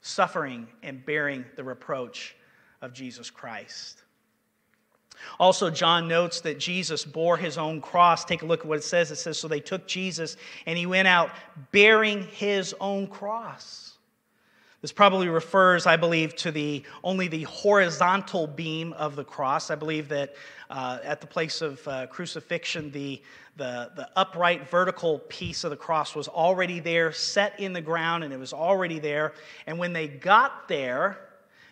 suffering 0.00 0.66
and 0.82 1.04
bearing 1.04 1.44
the 1.56 1.64
reproach 1.64 2.36
of 2.82 2.92
Jesus 2.92 3.30
Christ. 3.30 4.03
Also, 5.38 5.70
John 5.70 6.08
notes 6.08 6.40
that 6.42 6.58
Jesus 6.58 7.04
bore 7.04 7.36
his 7.36 7.58
own 7.58 7.80
cross. 7.80 8.24
Take 8.24 8.42
a 8.42 8.46
look 8.46 8.60
at 8.60 8.66
what 8.66 8.78
it 8.78 8.84
says. 8.84 9.10
It 9.10 9.16
says, 9.16 9.38
So 9.38 9.48
they 9.48 9.60
took 9.60 9.86
Jesus 9.86 10.36
and 10.66 10.78
he 10.78 10.86
went 10.86 11.08
out 11.08 11.30
bearing 11.72 12.24
his 12.24 12.74
own 12.80 13.06
cross. 13.06 13.84
This 14.84 14.92
probably 14.92 15.30
refers, 15.30 15.86
I 15.86 15.96
believe, 15.96 16.36
to 16.36 16.50
the 16.52 16.82
only 17.02 17.26
the 17.26 17.44
horizontal 17.44 18.46
beam 18.46 18.92
of 18.92 19.16
the 19.16 19.24
cross. 19.24 19.70
I 19.70 19.76
believe 19.76 20.10
that 20.10 20.34
uh, 20.68 20.98
at 21.02 21.22
the 21.22 21.26
place 21.26 21.62
of 21.62 21.88
uh, 21.88 22.06
crucifixion, 22.08 22.90
the, 22.90 23.22
the, 23.56 23.92
the 23.96 24.10
upright 24.14 24.68
vertical 24.68 25.20
piece 25.20 25.64
of 25.64 25.70
the 25.70 25.76
cross 25.78 26.14
was 26.14 26.28
already 26.28 26.80
there, 26.80 27.12
set 27.12 27.58
in 27.58 27.72
the 27.72 27.80
ground, 27.80 28.24
and 28.24 28.32
it 28.34 28.38
was 28.38 28.52
already 28.52 28.98
there. 28.98 29.32
And 29.66 29.78
when 29.78 29.94
they 29.94 30.06
got 30.06 30.68
there, 30.68 31.30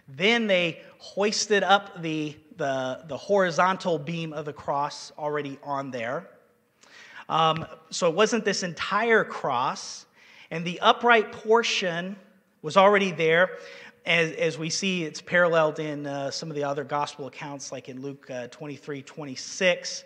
then 0.09 0.47
they 0.47 0.81
hoisted 0.97 1.63
up 1.63 2.01
the 2.01 2.35
the, 2.63 3.03
the 3.09 3.17
horizontal 3.17 3.99
beam 3.99 4.33
of 4.33 4.45
the 4.45 4.53
cross 4.53 5.11
already 5.19 5.59
on 5.65 5.91
there. 5.91 6.29
Um, 7.29 7.67
so 7.91 8.09
it 8.09 8.15
wasn't 8.15 8.45
this 8.45 8.63
entire 8.63 9.25
cross, 9.25 10.07
and 10.53 10.65
the 10.65 10.79
upright 10.79 11.33
portion 11.33 12.15
was 12.63 12.77
already 12.77 13.11
there. 13.11 13.59
As, 14.07 14.31
as 14.35 14.59
we 14.59 14.71
see, 14.71 15.03
it's 15.03 15.21
paralleled 15.21 15.81
in 15.81 16.07
uh, 16.07 16.31
some 16.31 16.51
of 16.51 16.55
the 16.55 16.63
other 16.63 16.85
gospel 16.85 17.27
accounts, 17.27 17.73
like 17.73 17.89
in 17.89 18.01
Luke 18.01 18.31
uh, 18.31 18.47
23 18.47 19.03
26, 19.03 20.05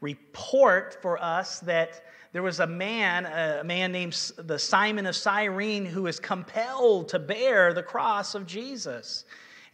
report 0.00 0.98
for 1.02 1.20
us 1.20 1.58
that 1.60 2.04
there 2.32 2.42
was 2.44 2.60
a 2.60 2.66
man, 2.68 3.26
a 3.26 3.64
man 3.64 3.90
named 3.90 4.30
the 4.36 4.60
Simon 4.60 5.06
of 5.06 5.16
Cyrene, 5.16 5.84
who 5.84 6.04
was 6.04 6.20
compelled 6.20 7.08
to 7.08 7.18
bear 7.18 7.74
the 7.74 7.82
cross 7.82 8.36
of 8.36 8.46
Jesus. 8.46 9.24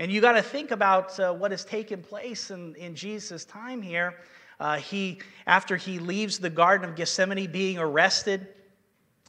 And 0.03 0.11
you 0.11 0.21
got 0.21 0.33
to 0.33 0.43
think 0.43 0.73
about 0.73 1.21
uh, 1.21 1.33
what 1.33 1.53
has 1.53 1.65
taken 1.65 2.03
place 2.03 2.51
in, 2.51 2.75
in 2.75 2.97
Jesus' 2.97 3.45
time 3.45 3.81
here. 3.81 4.17
Uh, 4.59 4.79
he, 4.79 5.21
after 5.47 5.77
he 5.77 6.01
leaves 6.01 6.41
the 6.41 6.51
Garden 6.51 6.91
of 6.91 6.97
Gethsemane 6.97 7.53
being 7.53 7.79
arrested, 7.79 8.49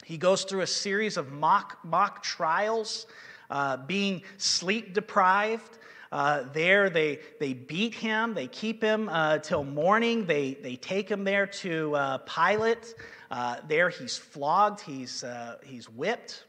he 0.04 0.18
goes 0.18 0.46
through 0.46 0.62
a 0.62 0.68
series 0.68 1.16
of 1.16 1.32
mock, 1.32 1.78
mock 1.84 2.24
trials, 2.24 3.06
uh, 3.52 3.78
being 3.86 4.24
sleep 4.38 4.96
deprived, 4.96 5.78
Uh, 6.14 6.46
there, 6.54 6.92
they, 6.92 7.20
they 7.40 7.54
beat 7.54 7.96
him, 7.96 8.36
they 8.36 8.48
keep 8.48 8.84
him 8.84 9.10
uh, 9.10 9.40
till 9.40 9.64
morning, 9.64 10.28
they, 10.28 10.54
they 10.62 10.76
take 10.76 11.10
him 11.10 11.24
there 11.24 11.48
to 11.48 11.96
uh, 11.96 12.18
Pilate. 12.20 12.94
Uh, 13.32 13.58
there, 13.68 13.90
he's 13.90 14.16
flogged, 14.16 14.80
he's, 14.82 15.24
uh, 15.24 15.58
he's 15.64 15.90
whipped. 15.90 16.46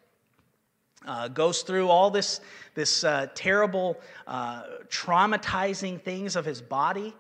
Uh, 1.07 1.29
goes 1.29 1.63
through 1.63 1.89
all 1.89 2.11
this, 2.11 2.41
this 2.75 3.05
terrible, 3.35 4.01
traumatizing 4.27 6.01
things 6.01 6.37
of 6.37 6.45
his 6.45 6.63
body. 6.63 7.15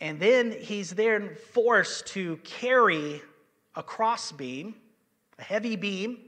And 0.00 0.18
then 0.18 0.52
he's 0.52 0.90
then 0.90 1.36
forced 1.52 2.06
to 2.08 2.38
carry 2.38 3.20
a 3.74 3.82
crossbeam, 3.82 4.74
a 5.38 5.42
heavy 5.42 5.76
beam, 5.76 6.18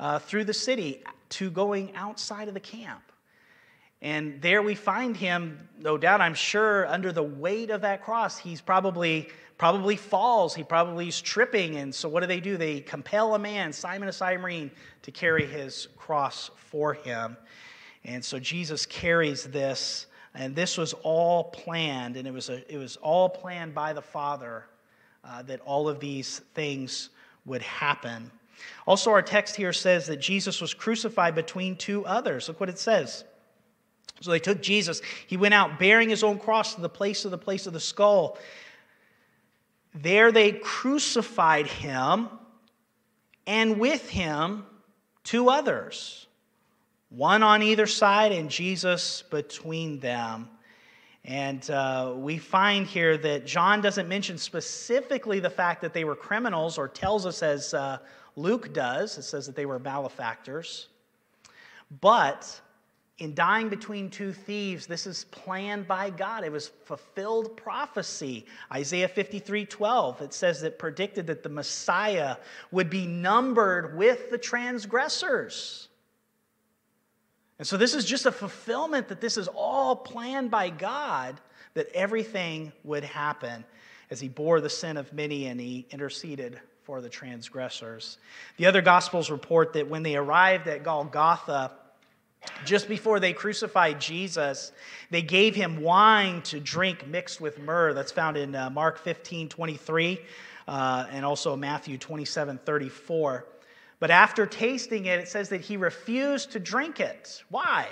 uh, 0.00 0.18
through 0.18 0.44
the 0.44 0.54
city 0.54 1.02
to 1.28 1.50
going 1.50 1.94
outside 1.94 2.48
of 2.48 2.54
the 2.54 2.60
camp. 2.60 3.02
And 4.02 4.42
there 4.42 4.62
we 4.62 4.74
find 4.74 5.16
him, 5.16 5.68
no 5.78 5.96
doubt, 5.96 6.20
I'm 6.20 6.34
sure, 6.34 6.86
under 6.88 7.12
the 7.12 7.22
weight 7.22 7.70
of 7.70 7.80
that 7.80 8.02
cross. 8.02 8.36
He's 8.36 8.60
probably 8.60 9.30
probably 9.56 9.96
falls. 9.96 10.54
He 10.54 10.64
probably 10.64 11.08
is 11.08 11.22
tripping. 11.22 11.76
And 11.76 11.94
so 11.94 12.08
what 12.08 12.20
do 12.20 12.26
they 12.26 12.40
do? 12.40 12.56
They 12.56 12.80
compel 12.80 13.36
a 13.36 13.38
man, 13.38 13.72
Simon 13.72 14.08
of 14.08 14.14
Cyrene, 14.14 14.72
to 15.02 15.12
carry 15.12 15.46
his 15.46 15.86
cross 15.96 16.50
for 16.56 16.94
him. 16.94 17.36
And 18.04 18.24
so 18.24 18.40
Jesus 18.40 18.84
carries 18.84 19.44
this 19.44 20.06
and 20.34 20.56
this 20.56 20.78
was 20.78 20.94
all 21.02 21.44
planned, 21.44 22.16
and 22.16 22.26
it 22.26 22.32
was, 22.32 22.48
a, 22.48 22.72
it 22.72 22.78
was 22.78 22.96
all 22.96 23.28
planned 23.28 23.74
by 23.74 23.92
the 23.92 24.00
Father 24.00 24.64
uh, 25.24 25.42
that 25.42 25.60
all 25.60 25.88
of 25.88 26.00
these 26.00 26.40
things 26.54 27.10
would 27.44 27.62
happen. 27.62 28.30
Also, 28.86 29.10
our 29.10 29.22
text 29.22 29.56
here 29.56 29.72
says 29.72 30.06
that 30.06 30.16
Jesus 30.16 30.60
was 30.60 30.72
crucified 30.72 31.34
between 31.34 31.76
two 31.76 32.06
others. 32.06 32.48
Look 32.48 32.60
what 32.60 32.68
it 32.68 32.78
says. 32.78 33.24
So 34.22 34.30
they 34.30 34.38
took 34.38 34.62
Jesus. 34.62 35.02
He 35.26 35.36
went 35.36 35.54
out 35.54 35.78
bearing 35.78 36.08
his 36.08 36.22
own 36.22 36.38
cross 36.38 36.74
to 36.76 36.80
the 36.80 36.88
place 36.88 37.24
of 37.24 37.30
the 37.30 37.38
place 37.38 37.66
of 37.66 37.72
the 37.72 37.80
skull. 37.80 38.38
There 39.94 40.32
they 40.32 40.52
crucified 40.52 41.66
him, 41.66 42.28
and 43.46 43.78
with 43.78 44.08
him 44.08 44.64
two 45.24 45.50
others 45.50 46.26
one 47.12 47.42
on 47.42 47.62
either 47.62 47.86
side 47.86 48.32
and 48.32 48.48
Jesus 48.48 49.22
between 49.30 50.00
them. 50.00 50.48
And 51.24 51.68
uh, 51.70 52.14
we 52.16 52.38
find 52.38 52.86
here 52.86 53.18
that 53.18 53.46
John 53.46 53.82
doesn't 53.82 54.08
mention 54.08 54.38
specifically 54.38 55.38
the 55.38 55.50
fact 55.50 55.82
that 55.82 55.92
they 55.92 56.04
were 56.04 56.16
criminals 56.16 56.78
or 56.78 56.88
tells 56.88 57.26
us 57.26 57.42
as 57.42 57.74
uh, 57.74 57.98
Luke 58.34 58.72
does. 58.72 59.18
It 59.18 59.24
says 59.24 59.46
that 59.46 59.54
they 59.54 59.66
were 59.66 59.78
malefactors. 59.78 60.88
But 62.00 62.60
in 63.22 63.34
dying 63.34 63.68
between 63.68 64.10
two 64.10 64.32
thieves, 64.32 64.86
this 64.86 65.06
is 65.06 65.24
planned 65.30 65.86
by 65.86 66.10
God. 66.10 66.42
It 66.42 66.50
was 66.50 66.68
fulfilled 66.84 67.56
prophecy. 67.56 68.46
Isaiah 68.72 69.06
53 69.06 69.64
12, 69.64 70.22
it 70.22 70.34
says 70.34 70.60
that 70.62 70.78
predicted 70.78 71.28
that 71.28 71.44
the 71.44 71.48
Messiah 71.48 72.36
would 72.72 72.90
be 72.90 73.06
numbered 73.06 73.96
with 73.96 74.30
the 74.30 74.38
transgressors. 74.38 75.88
And 77.58 77.66
so 77.66 77.76
this 77.76 77.94
is 77.94 78.04
just 78.04 78.26
a 78.26 78.32
fulfillment 78.32 79.06
that 79.08 79.20
this 79.20 79.36
is 79.36 79.46
all 79.46 79.94
planned 79.94 80.50
by 80.50 80.68
God 80.68 81.40
that 81.74 81.86
everything 81.94 82.72
would 82.82 83.04
happen 83.04 83.64
as 84.10 84.20
he 84.20 84.28
bore 84.28 84.60
the 84.60 84.68
sin 84.68 84.96
of 84.96 85.12
many 85.12 85.46
and 85.46 85.60
he 85.60 85.86
interceded 85.90 86.60
for 86.82 87.00
the 87.00 87.08
transgressors. 87.08 88.18
The 88.56 88.66
other 88.66 88.82
gospels 88.82 89.30
report 89.30 89.74
that 89.74 89.88
when 89.88 90.02
they 90.02 90.16
arrived 90.16 90.66
at 90.66 90.82
Golgotha, 90.82 91.70
just 92.64 92.88
before 92.88 93.20
they 93.20 93.32
crucified 93.32 94.00
Jesus, 94.00 94.72
they 95.10 95.22
gave 95.22 95.54
him 95.54 95.80
wine 95.80 96.42
to 96.42 96.60
drink 96.60 97.06
mixed 97.06 97.40
with 97.40 97.58
myrrh. 97.58 97.92
That's 97.92 98.12
found 98.12 98.36
in 98.36 98.54
uh, 98.54 98.70
Mark 98.70 98.98
15 98.98 99.48
23 99.48 100.20
uh, 100.68 101.06
and 101.10 101.24
also 101.24 101.56
Matthew 101.56 101.98
27 101.98 102.58
34. 102.64 103.46
But 104.00 104.10
after 104.10 104.46
tasting 104.46 105.06
it, 105.06 105.20
it 105.20 105.28
says 105.28 105.48
that 105.50 105.60
he 105.60 105.76
refused 105.76 106.52
to 106.52 106.58
drink 106.58 106.98
it. 106.98 107.42
Why? 107.50 107.88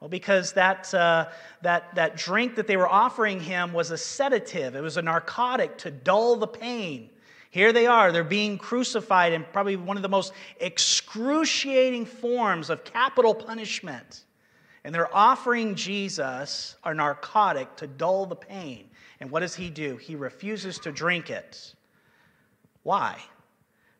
Well, 0.00 0.08
because 0.08 0.52
that, 0.52 0.92
uh, 0.94 1.28
that, 1.62 1.94
that 1.94 2.16
drink 2.16 2.54
that 2.54 2.66
they 2.66 2.76
were 2.76 2.88
offering 2.88 3.40
him 3.40 3.72
was 3.72 3.90
a 3.90 3.98
sedative, 3.98 4.74
it 4.74 4.80
was 4.80 4.96
a 4.96 5.02
narcotic 5.02 5.76
to 5.78 5.90
dull 5.90 6.36
the 6.36 6.46
pain. 6.46 7.10
Here 7.50 7.72
they 7.72 7.86
are, 7.86 8.12
they're 8.12 8.22
being 8.22 8.58
crucified 8.58 9.32
in 9.32 9.44
probably 9.52 9.76
one 9.76 9.96
of 9.96 10.02
the 10.02 10.08
most 10.08 10.32
excruciating 10.60 12.06
forms 12.06 12.70
of 12.70 12.84
capital 12.84 13.34
punishment. 13.34 14.24
And 14.84 14.94
they're 14.94 15.14
offering 15.14 15.74
Jesus 15.74 16.76
a 16.84 16.94
narcotic 16.94 17.76
to 17.76 17.86
dull 17.86 18.24
the 18.26 18.36
pain. 18.36 18.88
And 19.18 19.30
what 19.30 19.40
does 19.40 19.54
he 19.54 19.68
do? 19.68 19.96
He 19.96 20.14
refuses 20.14 20.78
to 20.80 20.92
drink 20.92 21.28
it. 21.28 21.74
Why? 22.84 23.18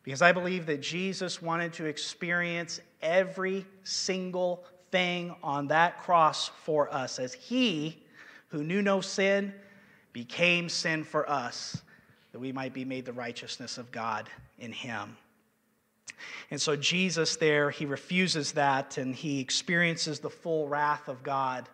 Because 0.04 0.22
I 0.22 0.32
believe 0.32 0.64
that 0.66 0.80
Jesus 0.80 1.42
wanted 1.42 1.72
to 1.74 1.84
experience 1.84 2.80
every 3.02 3.66
single 3.82 4.64
thing 4.90 5.34
on 5.42 5.68
that 5.68 6.02
cross 6.02 6.50
for 6.64 6.92
us 6.92 7.18
as 7.18 7.34
he, 7.34 8.02
who 8.48 8.64
knew 8.64 8.80
no 8.80 9.00
sin, 9.00 9.52
became 10.12 10.68
sin 10.68 11.04
for 11.04 11.28
us, 11.28 11.82
that 12.32 12.38
we 12.38 12.52
might 12.52 12.74
be 12.74 12.84
made 12.84 13.04
the 13.04 13.12
righteousness 13.12 13.78
of 13.78 13.90
God 13.90 14.28
in 14.58 14.72
him. 14.72 15.16
And 16.50 16.60
so 16.60 16.76
Jesus 16.76 17.36
there, 17.36 17.70
he 17.70 17.86
refuses 17.86 18.52
that 18.52 18.98
and 18.98 19.14
he 19.14 19.40
experiences 19.40 20.20
the 20.20 20.30
full 20.30 20.68
wrath 20.68 21.08
of 21.08 21.22
God 21.22 21.68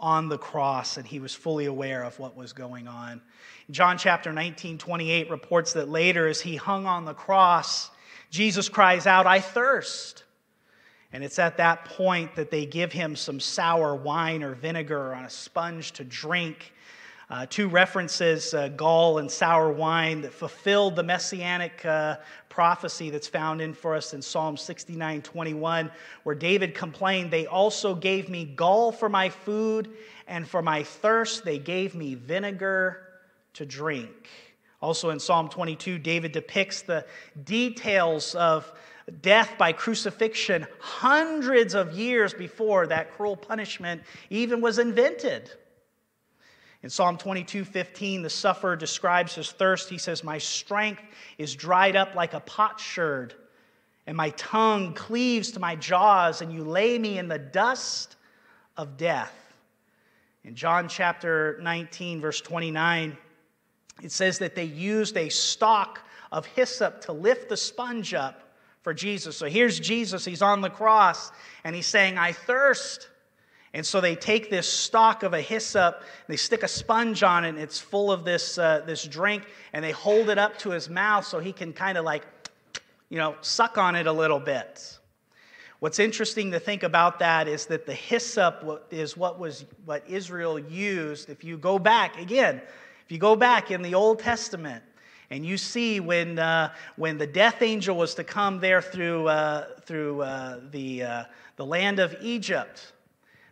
on 0.00 0.28
the 0.28 0.38
cross, 0.38 0.96
and 0.96 1.06
he 1.06 1.20
was 1.20 1.32
fully 1.32 1.66
aware 1.66 2.02
of 2.02 2.18
what 2.18 2.36
was 2.36 2.52
going 2.52 2.88
on. 2.88 3.22
John 3.70 3.96
chapter 3.96 4.32
19, 4.32 4.78
28 4.78 5.30
reports 5.30 5.74
that 5.74 5.88
later, 5.88 6.26
as 6.26 6.40
he 6.40 6.56
hung 6.56 6.86
on 6.86 7.04
the 7.04 7.14
cross, 7.14 7.88
Jesus 8.28 8.68
cries 8.68 9.06
out, 9.06 9.26
I 9.26 9.38
thirst. 9.38 10.24
And 11.12 11.22
it's 11.22 11.38
at 11.38 11.58
that 11.58 11.84
point 11.84 12.34
that 12.34 12.50
they 12.50 12.66
give 12.66 12.92
him 12.92 13.14
some 13.14 13.38
sour 13.38 13.94
wine 13.94 14.42
or 14.42 14.54
vinegar 14.54 15.14
on 15.14 15.24
a 15.24 15.30
sponge 15.30 15.92
to 15.92 16.04
drink. 16.04 16.72
Uh, 17.32 17.46
two 17.48 17.66
references, 17.66 18.52
uh, 18.52 18.68
gall 18.68 19.16
and 19.16 19.30
sour 19.30 19.72
wine, 19.72 20.20
that 20.20 20.34
fulfilled 20.34 20.94
the 20.94 21.02
messianic 21.02 21.82
uh, 21.86 22.14
prophecy 22.50 23.08
that's 23.08 23.26
found 23.26 23.62
in 23.62 23.72
for 23.72 23.94
us 23.94 24.12
in 24.12 24.20
Psalm 24.20 24.54
69 24.54 25.22
21, 25.22 25.90
where 26.24 26.34
David 26.34 26.74
complained, 26.74 27.30
They 27.30 27.46
also 27.46 27.94
gave 27.94 28.28
me 28.28 28.44
gall 28.44 28.92
for 28.92 29.08
my 29.08 29.30
food, 29.30 29.88
and 30.26 30.46
for 30.46 30.60
my 30.60 30.82
thirst, 30.82 31.42
they 31.42 31.58
gave 31.58 31.94
me 31.94 32.16
vinegar 32.16 33.00
to 33.54 33.64
drink. 33.64 34.28
Also 34.82 35.08
in 35.08 35.18
Psalm 35.18 35.48
22, 35.48 35.98
David 35.98 36.32
depicts 36.32 36.82
the 36.82 37.06
details 37.44 38.34
of 38.34 38.70
death 39.22 39.54
by 39.56 39.72
crucifixion 39.72 40.66
hundreds 40.80 41.72
of 41.72 41.94
years 41.94 42.34
before 42.34 42.86
that 42.88 43.10
cruel 43.10 43.38
punishment 43.38 44.02
even 44.28 44.60
was 44.60 44.78
invented. 44.78 45.50
In 46.82 46.90
Psalm 46.90 47.16
22 47.16 47.64
15, 47.64 48.22
the 48.22 48.30
sufferer 48.30 48.76
describes 48.76 49.34
his 49.34 49.52
thirst. 49.52 49.88
He 49.88 49.98
says, 49.98 50.24
My 50.24 50.38
strength 50.38 51.02
is 51.38 51.54
dried 51.54 51.94
up 51.94 52.14
like 52.14 52.34
a 52.34 52.40
potsherd, 52.40 53.34
and 54.06 54.16
my 54.16 54.30
tongue 54.30 54.94
cleaves 54.94 55.52
to 55.52 55.60
my 55.60 55.76
jaws, 55.76 56.42
and 56.42 56.52
you 56.52 56.64
lay 56.64 56.98
me 56.98 57.18
in 57.18 57.28
the 57.28 57.38
dust 57.38 58.16
of 58.76 58.96
death. 58.96 59.32
In 60.44 60.56
John 60.56 60.88
chapter 60.88 61.58
19, 61.62 62.20
verse 62.20 62.40
29, 62.40 63.16
it 64.02 64.10
says 64.10 64.38
that 64.40 64.56
they 64.56 64.64
used 64.64 65.16
a 65.16 65.28
stalk 65.28 66.00
of 66.32 66.46
hyssop 66.46 67.02
to 67.02 67.12
lift 67.12 67.48
the 67.48 67.56
sponge 67.56 68.12
up 68.12 68.54
for 68.82 68.92
Jesus. 68.92 69.36
So 69.36 69.46
here's 69.46 69.78
Jesus, 69.78 70.24
he's 70.24 70.42
on 70.42 70.62
the 70.62 70.70
cross, 70.70 71.30
and 71.62 71.76
he's 71.76 71.86
saying, 71.86 72.18
I 72.18 72.32
thirst. 72.32 73.08
And 73.74 73.86
so 73.86 74.00
they 74.00 74.14
take 74.14 74.50
this 74.50 74.68
stalk 74.68 75.22
of 75.22 75.32
a 75.32 75.40
hyssop, 75.40 76.02
they 76.28 76.36
stick 76.36 76.62
a 76.62 76.68
sponge 76.68 77.22
on 77.22 77.44
it, 77.44 77.50
and 77.50 77.58
it's 77.58 77.78
full 77.78 78.12
of 78.12 78.24
this, 78.24 78.58
uh, 78.58 78.82
this 78.86 79.04
drink, 79.04 79.44
and 79.72 79.82
they 79.82 79.92
hold 79.92 80.28
it 80.28 80.38
up 80.38 80.58
to 80.58 80.70
his 80.70 80.90
mouth 80.90 81.24
so 81.24 81.38
he 81.38 81.52
can 81.52 81.72
kind 81.72 81.96
of 81.96 82.04
like, 82.04 82.22
you 83.08 83.16
know, 83.16 83.34
suck 83.40 83.78
on 83.78 83.96
it 83.96 84.06
a 84.06 84.12
little 84.12 84.40
bit. 84.40 84.98
What's 85.80 85.98
interesting 85.98 86.52
to 86.52 86.60
think 86.60 86.82
about 86.82 87.18
that 87.20 87.48
is 87.48 87.66
that 87.66 87.86
the 87.86 87.94
hyssop 87.94 88.86
is 88.90 89.16
what 89.16 89.40
was 89.40 89.64
what 89.84 90.04
Israel 90.08 90.58
used. 90.58 91.28
If 91.28 91.42
you 91.42 91.56
go 91.58 91.78
back 91.78 92.20
again, 92.20 92.60
if 93.04 93.10
you 93.10 93.18
go 93.18 93.34
back 93.34 93.70
in 93.70 93.82
the 93.82 93.94
Old 93.94 94.20
Testament, 94.20 94.84
and 95.32 95.46
you 95.46 95.56
see 95.56 95.98
when, 95.98 96.38
uh, 96.38 96.72
when 96.96 97.16
the 97.16 97.26
death 97.26 97.62
angel 97.62 97.96
was 97.96 98.14
to 98.16 98.22
come 98.22 98.60
there 98.60 98.82
through, 98.82 99.28
uh, 99.28 99.64
through 99.86 100.20
uh, 100.20 100.60
the, 100.70 101.02
uh, 101.02 101.24
the 101.56 101.64
land 101.64 101.98
of 101.98 102.14
Egypt, 102.20 102.92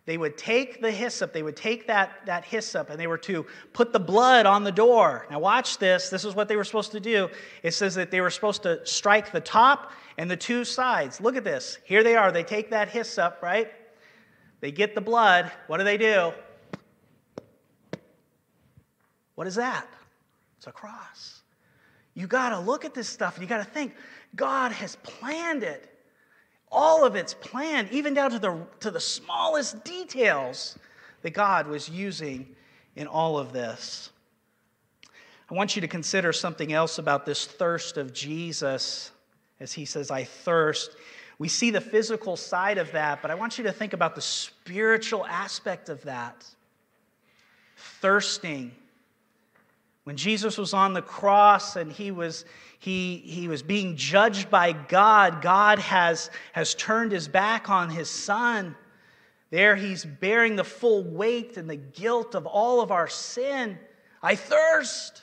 they 0.07 0.17
would 0.17 0.37
take 0.37 0.81
the 0.81 0.91
hyssop, 0.91 1.33
they 1.33 1.43
would 1.43 1.57
take 1.57 1.87
that, 1.87 2.27
that 2.27 2.45
hyssop, 2.45 2.91
and 2.91 2.99
they 2.99 3.07
were 3.07 3.19
to 3.19 3.47
put 3.73 3.93
the 3.93 4.01
blood 4.01 4.47
on 4.47 4.65
the 4.65 4.73
door. 4.73 5.27
Now, 5.31 5.39
watch 5.39 5.79
this. 5.79 6.09
This 6.09 6.25
is 6.25 6.35
what 6.35 6.49
they 6.49 6.57
were 6.57 6.65
supposed 6.65 6.93
to 6.93 7.01
do. 7.01 7.29
It 7.63 7.73
says 7.73 7.95
that 7.97 8.11
they 8.11 8.21
were 8.21 8.31
supposed 8.31 8.63
to 8.63 8.85
strike 8.87 9.31
the 9.31 9.41
top 9.41 9.93
and 10.17 10.31
the 10.31 10.37
two 10.37 10.65
sides. 10.65 11.21
Look 11.21 11.37
at 11.37 11.45
this. 11.45 11.79
Here 11.85 12.03
they 12.03 12.17
are. 12.17 12.33
They 12.33 12.43
take 12.43 12.71
that 12.71 12.89
hyssop, 12.89 13.39
right? 13.43 13.71
They 14.61 14.73
get 14.73 14.95
the 14.95 15.01
blood. 15.01 15.53
What 15.67 15.79
do 15.79 15.85
they 15.85 15.99
do? 15.99 16.33
What 19.35 19.47
is 19.47 19.55
that? 19.55 19.87
It's 20.59 20.67
a 20.67 20.73
cross. 20.73 21.41
You 22.15 22.27
got 22.27 22.51
to 22.51 22.59
look 22.59 22.85
at 22.85 22.95
this 22.95 23.09
stuff 23.09 23.35
and 23.35 23.43
you 23.43 23.49
got 23.49 23.65
to 23.65 23.71
think 23.71 23.95
God 24.37 24.73
has 24.73 24.97
planned 24.97 25.63
it. 25.63 25.90
All 26.71 27.05
of 27.05 27.17
it's 27.17 27.35
planned, 27.35 27.91
even 27.91 28.15
down 28.15 28.31
to 28.31 28.39
the, 28.39 28.67
to 28.81 28.91
the 28.91 29.01
smallest 29.01 29.85
details 29.85 30.79
that 31.23 31.31
God 31.31 31.67
was 31.67 31.89
using 31.89 32.55
in 32.97 33.07
all 33.07 33.39
of 33.39 33.53
this. 33.53 34.11
I 35.51 35.55
want 35.55 35.75
you 35.75 35.83
to 35.83 35.89
consider 35.89 36.33
something 36.33 36.73
else 36.73 36.99
about 36.99 37.27
this 37.27 37.45
thirst 37.45 37.97
of 37.97 38.13
Jesus 38.13 39.11
as 39.61 39.75
he 39.75 39.85
says, 39.85 40.11
I 40.11 40.25
thirst. 40.25 40.97
We 41.39 41.49
see 41.49 41.71
the 41.71 41.81
physical 41.81 42.37
side 42.37 42.79
of 42.79 42.93
that, 42.93 43.23
but 43.23 43.31
I 43.31 43.35
want 43.35 43.59
you 43.59 43.65
to 43.65 43.73
think 43.73 43.93
about 43.93 44.15
the 44.15 44.23
spiritual 44.23 45.27
aspect 45.27 45.89
of 45.89 46.03
that. 46.03 46.47
Thirsting. 47.77 48.75
When 50.11 50.17
Jesus 50.17 50.59
was 50.59 50.75
on 50.75 50.93
the 50.93 51.03
cross 51.03 51.77
and 51.77 51.93
he 51.93 52.11
was, 52.11 52.45
he, 52.81 53.19
he 53.19 53.47
was 53.47 53.63
being 53.63 53.95
judged 53.95 54.51
by 54.51 54.73
God, 54.73 55.41
God 55.41 55.79
has, 55.79 56.31
has 56.53 56.75
turned 56.75 57.13
his 57.13 57.29
back 57.29 57.71
on 57.71 57.91
his 57.91 58.11
son. 58.11 58.75
There 59.51 59.77
he's 59.77 60.05
bearing 60.05 60.57
the 60.57 60.65
full 60.65 61.05
weight 61.05 61.57
and 61.57 61.71
the 61.71 61.77
guilt 61.77 62.35
of 62.35 62.45
all 62.45 62.81
of 62.81 62.91
our 62.91 63.07
sin. 63.07 63.79
I 64.21 64.35
thirst. 64.35 65.23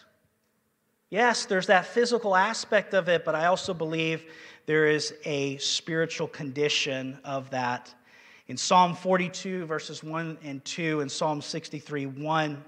Yes, 1.10 1.44
there's 1.44 1.68
that 1.68 1.88
physical 1.88 2.34
aspect 2.34 2.94
of 2.94 3.10
it, 3.10 3.26
but 3.26 3.36
I 3.36 3.48
also 3.48 3.74
believe 3.74 4.24
there 4.68 4.88
is 4.88 5.14
a 5.26 5.58
spiritual 5.58 6.30
condition 6.30 7.20
of 7.26 7.50
that. 7.50 7.94
In 8.48 8.56
Psalm 8.56 8.96
42, 8.96 9.66
verses 9.66 10.02
1 10.02 10.38
and 10.46 10.64
2, 10.64 11.02
and 11.02 11.12
Psalm 11.12 11.42
63, 11.42 12.06
1, 12.06 12.64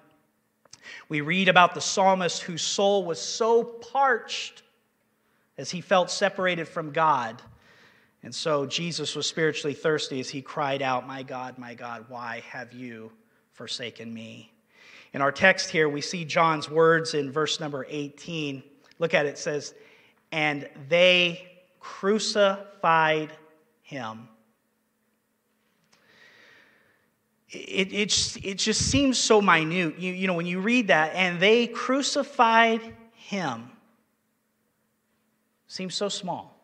we 1.08 1.22
read 1.22 1.50
about 1.50 1.74
the 1.74 1.82
psalmist 1.82 2.42
whose 2.44 2.62
soul 2.62 3.06
was 3.06 3.20
so 3.20 3.64
parched 3.64 4.64
as 5.58 5.70
he 5.72 5.82
felt 5.82 6.10
separated 6.10 6.68
from 6.68 6.92
God. 6.92 7.42
And 8.24 8.34
so 8.34 8.66
Jesus 8.66 9.16
was 9.16 9.28
spiritually 9.28 9.74
thirsty 9.74 10.20
as 10.20 10.30
he 10.30 10.42
cried 10.42 10.82
out, 10.82 11.08
My 11.08 11.24
God, 11.24 11.58
my 11.58 11.74
God, 11.74 12.06
why 12.10 12.44
have 12.50 12.74
you 12.74 13.12
forsaken 13.54 14.14
me? 14.14 14.52
In 15.14 15.22
our 15.22 15.32
text 15.32 15.70
here, 15.70 15.90
we 15.90 16.02
see 16.02 16.26
John's 16.26 16.70
words 16.70 17.14
in 17.14 17.32
verse 17.32 17.60
number 17.60 17.86
18. 17.90 18.62
Look 19.00 19.14
at 19.14 19.26
it, 19.26 19.30
it 19.30 19.38
says, 19.38 19.74
And 20.32 20.70
they 20.88 21.50
crucified 21.80 23.32
him. 23.82 24.28
It, 27.52 27.94
it, 27.94 28.38
it 28.44 28.58
just 28.58 28.82
seems 28.82 29.18
so 29.18 29.42
minute. 29.42 30.00
You, 30.00 30.14
you 30.14 30.28
know, 30.28 30.36
when 30.36 30.46
you 30.46 30.60
read 30.60 30.88
that, 30.88 31.16
and 31.16 31.40
they 31.40 31.68
crucified 31.68 32.82
him, 33.14 33.72
seems 35.68 35.96
so 35.96 36.10
small. 36.10 36.56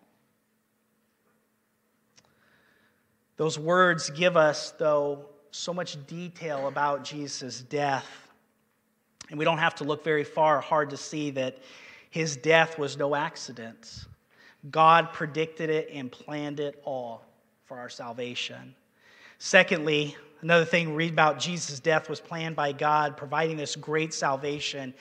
Those 3.37 3.59
words 3.59 4.09
give 4.11 4.37
us, 4.37 4.71
though, 4.71 5.25
so 5.51 5.73
much 5.73 5.97
detail 6.07 6.67
about 6.67 7.03
Jesus' 7.03 7.61
death. 7.61 8.07
And 9.29 9.39
we 9.39 9.45
don't 9.45 9.57
have 9.57 9.75
to 9.75 9.83
look 9.83 10.03
very 10.03 10.23
far 10.23 10.61
hard 10.61 10.91
to 10.91 10.97
see 10.97 11.31
that 11.31 11.57
his 12.11 12.37
death 12.37 12.77
was 12.77 12.97
no 12.97 13.15
accident. 13.15 14.05
God 14.71 15.11
predicted 15.13 15.69
it 15.69 15.89
and 15.91 16.11
planned 16.11 16.59
it 16.59 16.81
all 16.85 17.25
for 17.65 17.77
our 17.77 17.89
salvation. 17.89 18.75
Secondly, 19.37 20.15
another 20.45 20.63
thing 20.63 20.93
read 20.93 21.11
about 21.11 21.39
Jesus' 21.39 21.79
death 21.79 22.07
was 22.07 22.21
planned 22.21 22.55
by 22.55 22.71
God, 22.71 23.17
providing 23.17 23.57
this 23.57 23.75
great 23.75 24.13
salvation, 24.13 24.93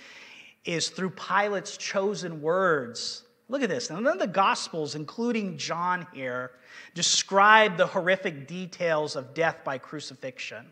is 0.64 0.88
through 0.88 1.10
Pilate's 1.10 1.76
chosen 1.76 2.40
words. 2.40 3.24
Look 3.50 3.60
at 3.60 3.68
this. 3.68 3.90
None 3.90 4.06
of 4.06 4.18
the 4.18 4.26
Gospels, 4.26 4.94
including 4.94 5.58
John 5.58 6.06
here, 6.14 6.52
describe 6.94 7.76
the 7.76 7.86
horrific 7.86 8.48
details 8.48 9.16
of 9.16 9.34
death 9.34 9.58
by 9.64 9.76
crucifixion. 9.76 10.64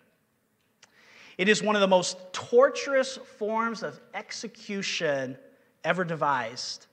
It 1.37 1.51
is 1.51 1.63
one 1.63 1.77
of 1.77 1.83
the 1.83 1.89
most 1.89 2.17
torturous 2.33 3.19
forms 3.19 3.83
of 3.83 4.01
execution 4.15 5.37
ever 5.85 6.03
devised. 6.03 6.87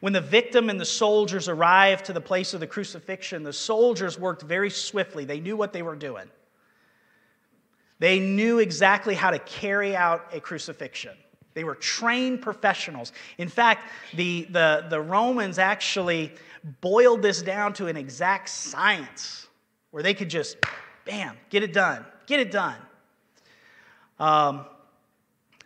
When 0.00 0.12
the 0.12 0.20
victim 0.20 0.68
and 0.68 0.80
the 0.80 0.84
soldiers 0.84 1.48
arrived 1.48 2.06
to 2.06 2.12
the 2.12 2.20
place 2.20 2.54
of 2.54 2.60
the 2.60 2.66
crucifixion, 2.66 3.44
the 3.44 3.52
soldiers 3.52 4.18
worked 4.18 4.42
very 4.42 4.70
swiftly. 4.70 5.24
They 5.24 5.38
knew 5.38 5.56
what 5.56 5.72
they 5.72 5.82
were 5.82 5.94
doing. 5.94 6.28
They 7.98 8.20
knew 8.20 8.58
exactly 8.58 9.14
how 9.14 9.30
to 9.30 9.38
carry 9.40 9.96
out 9.96 10.26
a 10.32 10.40
crucifixion. 10.40 11.16
They 11.54 11.64
were 11.64 11.74
trained 11.74 12.40
professionals. 12.40 13.12
In 13.38 13.48
fact, 13.48 13.90
the, 14.14 14.46
the, 14.50 14.86
the 14.88 15.00
Romans 15.00 15.58
actually 15.58 16.32
boiled 16.80 17.22
this 17.22 17.42
down 17.42 17.72
to 17.74 17.86
an 17.86 17.96
exact 17.96 18.48
science 18.48 19.48
where 19.90 20.02
they 20.02 20.14
could 20.14 20.28
just, 20.30 20.56
bam, 21.04 21.36
get 21.50 21.62
it 21.62 21.72
done, 21.72 22.04
get 22.26 22.38
it 22.38 22.52
done. 22.52 22.76
Um, 24.20 24.66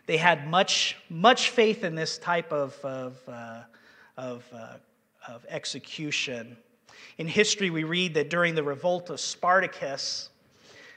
they 0.05 0.17
had 0.17 0.47
much, 0.47 0.97
much 1.09 1.49
faith 1.49 1.83
in 1.83 1.95
this 1.95 2.17
type 2.17 2.51
of, 2.51 2.73
of, 2.83 3.17
uh, 3.27 3.61
of, 4.17 4.43
uh, 4.53 4.77
of 5.27 5.45
execution. 5.47 6.57
In 7.17 7.27
history, 7.27 7.69
we 7.69 7.83
read 7.83 8.15
that 8.15 8.29
during 8.29 8.55
the 8.55 8.63
revolt 8.63 9.09
of 9.09 9.19
Spartacus, 9.19 10.29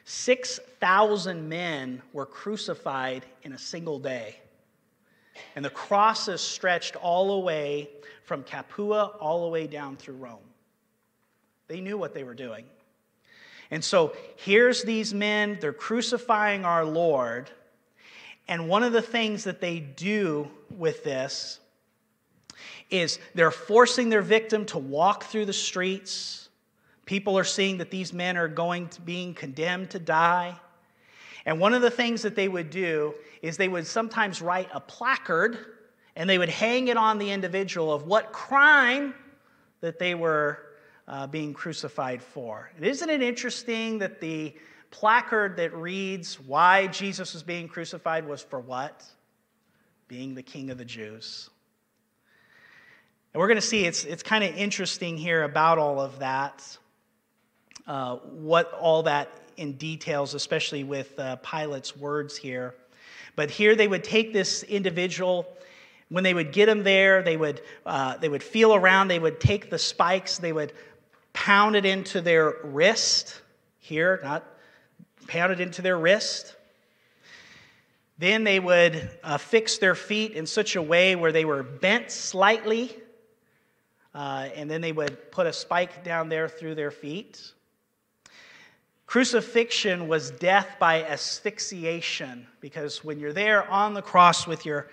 6,000 0.08 1.48
men 1.48 2.00
were 2.12 2.26
crucified 2.26 3.26
in 3.42 3.52
a 3.52 3.58
single 3.58 3.98
day. 3.98 4.36
And 5.56 5.64
the 5.64 5.70
crosses 5.70 6.40
stretched 6.40 6.94
all 6.94 7.40
the 7.40 7.44
way 7.44 7.90
from 8.22 8.44
Capua 8.44 9.16
all 9.20 9.42
the 9.42 9.50
way 9.50 9.66
down 9.66 9.96
through 9.96 10.14
Rome. 10.14 10.38
They 11.66 11.80
knew 11.80 11.98
what 11.98 12.14
they 12.14 12.22
were 12.22 12.34
doing. 12.34 12.66
And 13.72 13.82
so 13.82 14.12
here's 14.36 14.84
these 14.84 15.12
men, 15.12 15.58
they're 15.60 15.72
crucifying 15.72 16.64
our 16.64 16.84
Lord. 16.84 17.50
And 18.46 18.68
one 18.68 18.84
of 18.84 18.92
the 18.92 19.02
things 19.02 19.42
that 19.42 19.60
they 19.60 19.80
do 19.80 20.48
with 20.70 21.02
this 21.02 21.58
is 22.90 23.18
they're 23.34 23.50
forcing 23.50 24.08
their 24.08 24.22
victim 24.22 24.66
to 24.66 24.78
walk 24.78 25.24
through 25.24 25.46
the 25.46 25.52
streets. 25.52 26.45
People 27.06 27.38
are 27.38 27.44
seeing 27.44 27.78
that 27.78 27.90
these 27.90 28.12
men 28.12 28.36
are 28.36 28.48
going 28.48 28.88
to 28.88 29.00
being 29.00 29.32
condemned 29.32 29.90
to 29.90 29.98
die. 29.98 30.56
And 31.46 31.60
one 31.60 31.72
of 31.72 31.80
the 31.80 31.90
things 31.90 32.22
that 32.22 32.34
they 32.34 32.48
would 32.48 32.70
do 32.70 33.14
is 33.40 33.56
they 33.56 33.68
would 33.68 33.86
sometimes 33.86 34.42
write 34.42 34.68
a 34.74 34.80
placard 34.80 35.56
and 36.16 36.28
they 36.28 36.38
would 36.38 36.48
hang 36.48 36.88
it 36.88 36.96
on 36.96 37.18
the 37.18 37.30
individual 37.30 37.92
of 37.92 38.06
what 38.06 38.32
crime 38.32 39.14
that 39.80 39.98
they 39.98 40.14
were 40.14 40.60
uh, 41.06 41.26
being 41.26 41.54
crucified 41.54 42.20
for. 42.20 42.70
And 42.76 42.84
isn't 42.84 43.08
it 43.08 43.22
interesting 43.22 43.98
that 43.98 44.20
the 44.20 44.54
placard 44.90 45.56
that 45.58 45.74
reads 45.74 46.40
why 46.40 46.88
Jesus 46.88 47.34
was 47.34 47.42
being 47.42 47.68
crucified 47.68 48.26
was 48.26 48.42
for 48.42 48.58
what? 48.58 49.04
Being 50.08 50.34
the 50.34 50.42
king 50.42 50.70
of 50.70 50.78
the 50.78 50.84
Jews. 50.84 51.50
And 53.32 53.40
we're 53.40 53.48
going 53.48 53.56
to 53.56 53.66
see 53.66 53.84
it's, 53.84 54.04
it's 54.04 54.22
kind 54.22 54.42
of 54.42 54.56
interesting 54.56 55.18
here 55.18 55.42
about 55.42 55.78
all 55.78 56.00
of 56.00 56.20
that, 56.20 56.78
uh, 57.86 58.16
what 58.16 58.72
all 58.72 59.02
that 59.04 59.30
in 59.56 59.72
details, 59.72 60.34
especially 60.34 60.84
with 60.84 61.18
uh, 61.18 61.36
Pilate's 61.36 61.96
words 61.96 62.36
here. 62.36 62.74
But 63.36 63.50
here 63.50 63.74
they 63.74 63.88
would 63.88 64.04
take 64.04 64.32
this 64.32 64.62
individual. 64.62 65.46
When 66.08 66.24
they 66.24 66.34
would 66.34 66.52
get 66.52 66.68
him 66.68 66.82
there, 66.82 67.22
they 67.22 67.36
would, 67.36 67.62
uh, 67.84 68.16
they 68.16 68.28
would 68.28 68.42
feel 68.42 68.74
around, 68.74 69.08
they 69.08 69.18
would 69.18 69.40
take 69.40 69.70
the 69.70 69.78
spikes, 69.78 70.38
they 70.38 70.52
would 70.52 70.72
pound 71.32 71.76
it 71.76 71.84
into 71.84 72.20
their 72.20 72.54
wrist 72.62 73.40
here, 73.78 74.20
not 74.22 74.44
pound 75.26 75.52
it 75.52 75.60
into 75.60 75.82
their 75.82 75.98
wrist. 75.98 76.54
Then 78.18 78.44
they 78.44 78.60
would 78.60 79.10
uh, 79.22 79.36
fix 79.36 79.78
their 79.78 79.94
feet 79.94 80.32
in 80.32 80.46
such 80.46 80.76
a 80.76 80.82
way 80.82 81.16
where 81.16 81.32
they 81.32 81.44
were 81.44 81.62
bent 81.62 82.10
slightly, 82.10 82.96
uh, 84.14 84.48
and 84.54 84.70
then 84.70 84.80
they 84.80 84.92
would 84.92 85.30
put 85.30 85.46
a 85.46 85.52
spike 85.52 86.02
down 86.02 86.30
there 86.30 86.48
through 86.48 86.76
their 86.76 86.90
feet. 86.90 87.52
Crucifixion 89.06 90.08
was 90.08 90.32
death 90.32 90.76
by 90.80 91.04
asphyxiation 91.04 92.46
because 92.60 93.04
when 93.04 93.20
you're 93.20 93.32
there 93.32 93.68
on 93.70 93.94
the 93.94 94.02
cross 94.02 94.46
with 94.48 94.66
your 94.66 94.88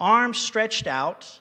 arms 0.00 0.38
stretched 0.38 0.86
out, 0.86 1.38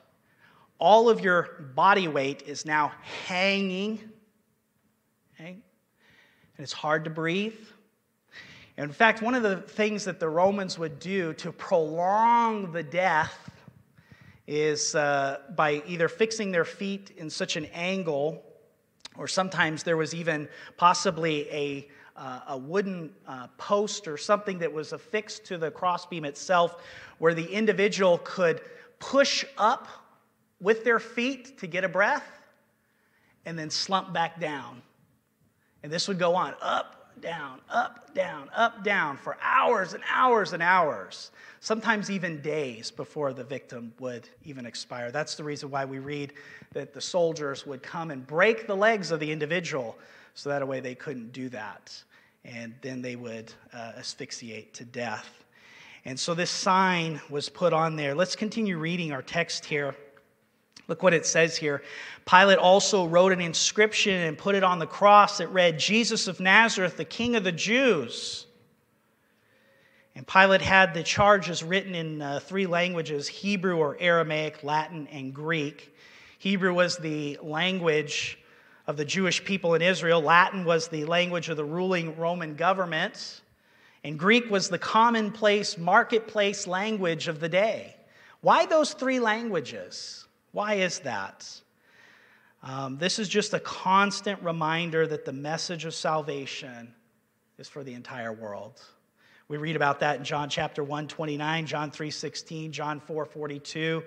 all 0.77 1.09
of 1.09 1.21
your 1.21 1.71
body 1.75 2.09
weight 2.09 2.43
is 2.45 2.65
now 2.65 2.91
hanging. 3.27 3.97
Okay? 5.33 5.51
And 5.51 5.61
it's 6.63 6.73
hard 6.73 7.05
to 7.05 7.09
breathe. 7.09 7.57
In 8.77 8.91
fact, 8.91 9.21
one 9.21 9.35
of 9.35 9.43
the 9.43 9.57
things 9.57 10.03
that 10.05 10.19
the 10.19 10.29
Romans 10.29 10.77
would 10.77 10.99
do 10.99 11.33
to 11.35 11.51
prolong 11.51 12.73
the 12.73 12.83
death 12.83 13.51
is 14.47 14.95
uh, 14.95 15.39
by 15.55 15.81
either 15.85 16.09
fixing 16.09 16.51
their 16.51 16.65
feet 16.65 17.11
in 17.17 17.29
such 17.29 17.55
an 17.55 17.65
angle 17.67 18.43
or 19.19 19.27
sometimes 19.27 19.83
there 19.83 19.97
was 19.97 20.15
even 20.15 20.47
possibly 20.77 21.47
a, 21.51 21.87
uh, 22.15 22.39
a 22.47 22.57
wooden 22.57 23.11
uh, 23.27 23.47
post 23.57 24.07
or 24.07 24.17
something 24.17 24.57
that 24.59 24.71
was 24.71 24.93
affixed 24.93 25.45
to 25.45 25.57
the 25.57 25.69
crossbeam 25.69 26.23
itself 26.23 26.81
where 27.17 27.33
the 27.33 27.45
individual 27.45 28.19
could 28.23 28.61
push 28.97 29.43
up 29.57 29.89
with 30.61 30.85
their 30.85 30.99
feet 30.99 31.59
to 31.59 31.67
get 31.67 31.83
a 31.83 31.89
breath 31.89 32.23
and 33.45 33.59
then 33.59 33.69
slump 33.69 34.13
back 34.13 34.39
down. 34.39 34.81
And 35.83 35.91
this 35.91 36.07
would 36.07 36.19
go 36.19 36.33
on 36.35 36.55
up, 36.61 36.98
down, 37.21 37.59
up, 37.69 38.13
down, 38.13 38.49
up, 38.55 38.83
down 38.83 39.17
for 39.17 39.37
hours 39.41 39.93
and 39.93 40.03
hours 40.11 40.53
and 40.53 40.63
hours, 40.63 41.31
sometimes 41.59 42.09
even 42.09 42.41
days 42.41 42.91
before 42.91 43.33
the 43.33 43.43
victim 43.43 43.93
would 43.99 44.27
even 44.45 44.65
expire. 44.65 45.11
That's 45.11 45.35
the 45.35 45.43
reason 45.43 45.69
why 45.69 45.85
we 45.85 45.99
read 45.99 46.33
that 46.73 46.93
the 46.93 47.01
soldiers 47.01 47.65
would 47.65 47.83
come 47.83 48.11
and 48.11 48.25
break 48.25 48.67
the 48.67 48.75
legs 48.75 49.11
of 49.11 49.19
the 49.19 49.31
individual 49.31 49.97
so 50.33 50.49
that 50.49 50.65
way 50.67 50.79
they 50.79 50.95
couldn't 50.95 51.33
do 51.33 51.49
that. 51.49 52.01
And 52.45 52.73
then 52.81 53.01
they 53.01 53.15
would 53.15 53.51
uh, 53.73 53.93
asphyxiate 53.97 54.73
to 54.75 54.85
death. 54.85 55.43
And 56.05 56.19
so 56.19 56.33
this 56.33 56.49
sign 56.49 57.19
was 57.29 57.49
put 57.49 57.73
on 57.73 57.95
there. 57.95 58.15
Let's 58.15 58.35
continue 58.35 58.77
reading 58.77 59.11
our 59.11 59.21
text 59.21 59.65
here. 59.65 59.95
Look 60.89 61.03
what 61.03 61.13
it 61.13 61.27
says 61.27 61.55
here. 61.55 61.83
Pilate 62.25 62.57
also 62.57 63.05
wrote 63.05 63.31
an 63.31 63.41
inscription 63.41 64.13
and 64.13 64.35
put 64.35 64.55
it 64.55 64.63
on 64.63 64.79
the 64.79 64.87
cross 64.87 65.37
that 65.37 65.47
read, 65.49 65.77
Jesus 65.77 66.27
of 66.27 66.39
Nazareth, 66.39 66.97
the 66.97 67.05
King 67.05 67.35
of 67.35 67.43
the 67.43 67.51
Jews. 67.51 68.47
And 70.15 70.25
Pilate 70.27 70.61
had 70.61 70.95
the 70.95 71.03
charges 71.03 71.63
written 71.63 71.93
in 71.93 72.23
uh, 72.23 72.39
three 72.39 72.65
languages 72.65 73.27
Hebrew 73.27 73.77
or 73.77 73.97
Aramaic, 73.99 74.63
Latin, 74.63 75.07
and 75.11 75.31
Greek. 75.31 75.95
Hebrew 76.39 76.73
was 76.73 76.97
the 76.97 77.37
language 77.43 78.39
of 78.87 78.97
the 78.97 79.05
Jewish 79.05 79.45
people 79.45 79.75
in 79.75 79.83
Israel, 79.83 80.19
Latin 80.19 80.65
was 80.65 80.87
the 80.87 81.05
language 81.05 81.49
of 81.49 81.57
the 81.57 81.63
ruling 81.63 82.17
Roman 82.17 82.55
government, 82.55 83.41
and 84.03 84.17
Greek 84.17 84.49
was 84.49 84.69
the 84.69 84.79
commonplace 84.79 85.77
marketplace 85.77 86.65
language 86.65 87.27
of 87.27 87.39
the 87.39 87.49
day. 87.49 87.95
Why 88.41 88.65
those 88.65 88.93
three 88.93 89.19
languages? 89.19 90.25
Why 90.51 90.75
is 90.75 90.99
that? 90.99 91.49
Um, 92.61 92.97
this 92.97 93.19
is 93.19 93.29
just 93.29 93.53
a 93.53 93.59
constant 93.59 94.41
reminder 94.43 95.07
that 95.07 95.25
the 95.25 95.33
message 95.33 95.85
of 95.85 95.93
salvation 95.93 96.93
is 97.57 97.67
for 97.67 97.83
the 97.83 97.93
entire 97.93 98.33
world. 98.33 98.81
We 99.47 99.57
read 99.57 99.75
about 99.75 99.99
that 100.01 100.17
in 100.17 100.23
John 100.23 100.49
chapter 100.49 100.83
1, 100.83 101.07
29, 101.07 101.65
John 101.65 101.91
3, 101.91 102.11
16, 102.11 102.71
John 102.71 102.99
4, 102.99 103.25
42, 103.25 104.03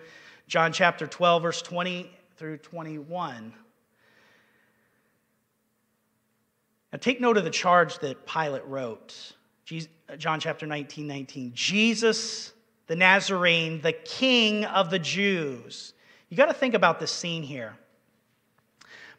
John 0.46 0.72
chapter 0.72 1.07
12, 1.07 1.42
verse 1.42 1.62
20 1.62 2.11
through 2.37 2.59
21. 2.59 3.52
Now 6.92 6.98
take 6.98 7.20
note 7.20 7.38
of 7.38 7.44
the 7.44 7.50
charge 7.50 7.98
that 8.00 8.26
Pilate 8.26 8.66
wrote. 8.66 9.33
John 10.18 10.40
chapter 10.40 10.66
19, 10.66 11.07
19. 11.07 11.52
Jesus 11.55 12.52
the 12.92 12.96
Nazarene, 12.96 13.81
the 13.81 13.92
King 13.92 14.66
of 14.66 14.90
the 14.90 14.98
Jews. 14.98 15.94
You 16.33 16.37
got 16.38 16.47
to 16.47 16.55
think 16.55 16.73
about 16.73 16.99
this 16.99 17.11
scene 17.11 17.42
here. 17.42 17.75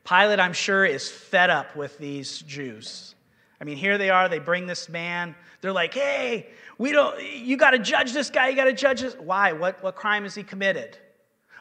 Pilate, 0.03 0.39
I'm 0.39 0.51
sure, 0.51 0.83
is 0.83 1.11
fed 1.11 1.51
up 1.51 1.75
with 1.75 1.95
these 1.99 2.39
Jews. 2.39 3.13
I 3.61 3.65
mean, 3.65 3.77
here 3.77 3.99
they 3.99 4.09
are, 4.09 4.27
they 4.27 4.39
bring 4.39 4.65
this 4.65 4.89
man. 4.89 5.35
They're 5.61 5.71
like, 5.71 5.93
hey, 5.93 6.47
we 6.79 6.91
don't, 6.91 7.21
you 7.21 7.55
got 7.55 7.69
to 7.69 7.77
judge 7.77 8.13
this 8.13 8.31
guy, 8.31 8.47
you 8.47 8.55
got 8.55 8.63
to 8.63 8.73
judge 8.73 9.01
this. 9.01 9.13
Why? 9.13 9.51
What, 9.51 9.83
what 9.83 9.95
crime 9.95 10.23
has 10.23 10.33
he 10.33 10.41
committed? 10.41 10.97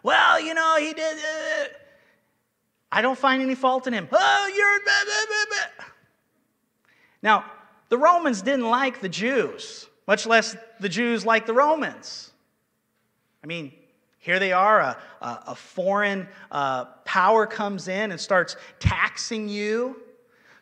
Well, 0.03 0.41
you 0.41 0.55
know, 0.55 0.77
he 0.79 0.95
did. 0.95 1.19
Uh, 1.19 1.65
I 2.91 3.03
don't 3.03 3.19
find 3.19 3.43
any 3.43 3.55
fault 3.55 3.87
in 3.87 3.93
him. 3.93 4.09
Oh, 4.11 4.53
you're. 4.57 4.81
Blah, 4.85 5.05
blah, 5.05 5.45
blah, 5.51 5.87
now, 7.21 7.45
the 7.91 7.99
Romans 7.99 8.41
didn't 8.41 8.71
like 8.71 9.03
the 9.03 9.09
Jews, 9.11 9.87
much 10.09 10.25
less 10.25 10.57
the 10.81 10.88
Jews 10.88 11.27
like 11.27 11.45
the 11.45 11.53
Romans. 11.53 12.31
I 13.45 13.47
mean, 13.47 13.73
here 14.23 14.39
they 14.39 14.53
are, 14.53 14.81
a, 14.81 14.97
a 15.21 15.55
foreign 15.57 16.29
uh, 16.53 16.85
power 17.05 17.45
comes 17.45 17.89
in 17.89 18.13
and 18.13 18.21
starts 18.21 18.55
taxing 18.79 19.49
you, 19.49 19.97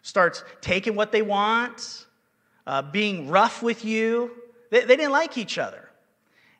starts 0.00 0.42
taking 0.62 0.94
what 0.94 1.12
they 1.12 1.20
want, 1.20 2.06
uh, 2.66 2.80
being 2.80 3.28
rough 3.28 3.62
with 3.62 3.84
you. 3.84 4.30
They, 4.70 4.80
they 4.80 4.96
didn't 4.96 5.12
like 5.12 5.36
each 5.36 5.58
other. 5.58 5.90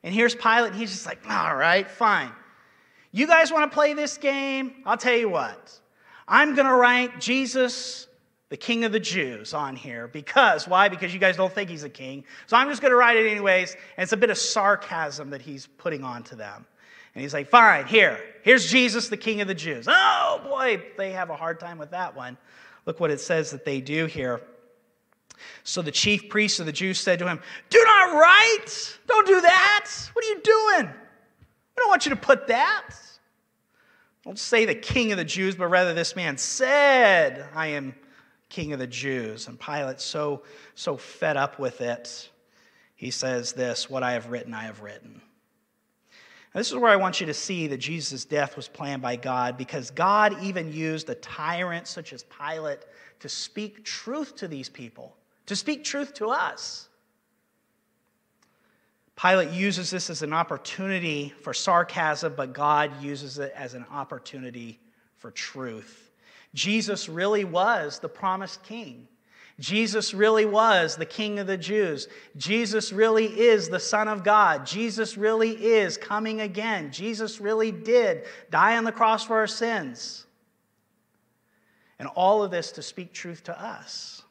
And 0.03 0.13
here's 0.13 0.35
Pilate, 0.35 0.75
he's 0.75 0.91
just 0.91 1.07
like, 1.07 1.27
all 1.27 1.55
right, 1.55 1.89
fine. 1.89 2.31
You 3.11 3.25
guys 3.25 3.51
want 3.51 3.71
to 3.71 3.73
play 3.73 3.95
this 3.95 4.17
game? 4.17 4.83
I'll 4.85 4.95
tell 4.95 5.17
you 5.17 5.27
what. 5.27 5.79
I'm 6.27 6.53
going 6.53 6.67
to 6.67 6.75
write 6.75 7.19
Jesus, 7.19 8.05
the 8.49 8.57
King 8.57 8.83
of 8.83 8.91
the 8.91 8.99
Jews, 8.99 9.55
on 9.55 9.75
here. 9.75 10.07
Because, 10.07 10.67
why? 10.67 10.87
Because 10.87 11.15
you 11.15 11.19
guys 11.19 11.35
don't 11.35 11.51
think 11.51 11.67
he's 11.67 11.83
a 11.83 11.89
king. 11.89 12.25
So 12.45 12.57
I'm 12.57 12.69
just 12.69 12.79
going 12.79 12.91
to 12.91 12.95
write 12.95 13.17
it 13.17 13.27
anyways. 13.27 13.73
And 13.97 14.03
it's 14.03 14.13
a 14.13 14.17
bit 14.17 14.29
of 14.29 14.37
sarcasm 14.37 15.31
that 15.31 15.41
he's 15.41 15.65
putting 15.65 16.03
onto 16.03 16.35
them. 16.35 16.67
And 17.13 17.21
he's 17.21 17.33
like, 17.33 17.49
fine, 17.49 17.85
here, 17.87 18.19
here's 18.43 18.69
Jesus, 18.69 19.09
the 19.09 19.17
King 19.17 19.41
of 19.41 19.47
the 19.47 19.55
Jews. 19.55 19.85
Oh 19.89 20.41
boy, 20.43 20.83
they 20.97 21.11
have 21.11 21.29
a 21.29 21.35
hard 21.35 21.59
time 21.59 21.77
with 21.77 21.91
that 21.91 22.15
one. 22.15 22.37
Look 22.85 22.99
what 22.99 23.11
it 23.11 23.19
says 23.19 23.51
that 23.51 23.65
they 23.65 23.81
do 23.81 24.05
here. 24.05 24.41
So 25.63 25.81
the 25.81 25.91
chief 25.91 26.29
priests 26.29 26.59
of 26.59 26.65
the 26.65 26.71
Jews 26.71 26.99
said 26.99 27.19
to 27.19 27.27
him, 27.27 27.39
Do 27.69 27.83
not 27.83 28.19
write. 28.19 28.99
Don't 29.07 29.27
do 29.27 29.41
that. 29.41 29.89
What 30.13 30.25
are 30.25 30.29
you 30.29 30.41
doing? 30.41 30.87
We 30.87 31.81
don't 31.81 31.89
want 31.89 32.05
you 32.05 32.11
to 32.11 32.15
put 32.15 32.47
that. 32.47 32.89
Don't 34.23 34.37
say 34.37 34.65
the 34.65 34.75
king 34.75 35.11
of 35.11 35.17
the 35.17 35.25
Jews, 35.25 35.55
but 35.55 35.67
rather 35.67 35.93
this 35.93 36.15
man 36.15 36.37
said, 36.37 37.47
I 37.55 37.67
am 37.67 37.95
king 38.49 38.73
of 38.73 38.79
the 38.79 38.87
Jews. 38.87 39.47
And 39.47 39.59
Pilate, 39.59 39.99
so, 39.99 40.43
so 40.75 40.97
fed 40.97 41.37
up 41.37 41.57
with 41.57 41.81
it, 41.81 42.29
he 42.95 43.09
says 43.09 43.53
this 43.53 43.89
What 43.89 44.03
I 44.03 44.13
have 44.13 44.29
written, 44.29 44.53
I 44.53 44.63
have 44.63 44.81
written. 44.81 45.21
This 46.53 46.69
is 46.69 46.75
where 46.75 46.91
I 46.91 46.97
want 46.97 47.21
you 47.21 47.27
to 47.27 47.33
see 47.33 47.67
that 47.67 47.77
Jesus' 47.77 48.25
death 48.25 48.57
was 48.57 48.67
planned 48.67 49.01
by 49.01 49.15
God 49.15 49.57
because 49.57 49.89
God 49.89 50.41
even 50.43 50.73
used 50.73 51.09
a 51.09 51.15
tyrant 51.15 51.87
such 51.87 52.11
as 52.11 52.23
Pilate 52.23 52.79
to 53.21 53.29
speak 53.29 53.85
truth 53.85 54.35
to 54.37 54.47
these 54.47 54.67
people, 54.67 55.15
to 55.45 55.55
speak 55.55 55.83
truth 55.83 56.13
to 56.15 56.27
us. 56.27 56.89
Pilate 59.15 59.51
uses 59.51 59.91
this 59.91 60.09
as 60.09 60.23
an 60.23 60.33
opportunity 60.33 61.33
for 61.41 61.53
sarcasm, 61.53 62.33
but 62.35 62.53
God 62.53 63.01
uses 63.01 63.39
it 63.39 63.53
as 63.55 63.73
an 63.73 63.85
opportunity 63.91 64.79
for 65.17 65.31
truth. 65.31 66.11
Jesus 66.53 67.07
really 67.07 67.45
was 67.45 67.99
the 67.99 68.09
promised 68.09 68.63
king. 68.63 69.07
Jesus 69.61 70.15
really 70.15 70.45
was 70.45 70.95
the 70.95 71.05
King 71.05 71.37
of 71.37 71.45
the 71.45 71.55
Jews. 71.55 72.07
Jesus 72.35 72.91
really 72.91 73.27
is 73.27 73.69
the 73.69 73.79
Son 73.79 74.07
of 74.07 74.23
God. 74.23 74.65
Jesus 74.65 75.17
really 75.17 75.51
is 75.51 75.97
coming 75.97 76.41
again. 76.41 76.91
Jesus 76.91 77.39
really 77.39 77.71
did 77.71 78.23
die 78.49 78.75
on 78.75 78.85
the 78.85 78.91
cross 78.91 79.23
for 79.23 79.37
our 79.37 79.45
sins. 79.45 80.25
And 81.99 82.07
all 82.15 82.43
of 82.43 82.49
this 82.49 82.71
to 82.73 82.81
speak 82.81 83.13
truth 83.13 83.43
to 83.43 83.63
us. 83.63 84.23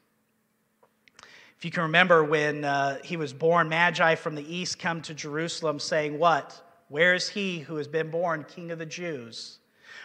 If 1.57 1.63
you 1.63 1.71
can 1.71 1.83
remember 1.83 2.25
when 2.25 2.65
uh, 2.65 2.97
he 3.01 3.15
was 3.15 3.31
born, 3.31 3.69
Magi 3.69 4.15
from 4.15 4.35
the 4.35 4.53
east 4.53 4.79
come 4.79 5.01
to 5.03 5.13
Jerusalem 5.13 5.79
saying, 5.79 6.19
What? 6.19 6.61
Where 6.89 7.13
is 7.13 7.29
he 7.29 7.59
who 7.59 7.77
has 7.77 7.87
been 7.87 8.11
born 8.11 8.43
King 8.43 8.71
of 8.71 8.79
the 8.79 8.85
Jews? 8.85 9.59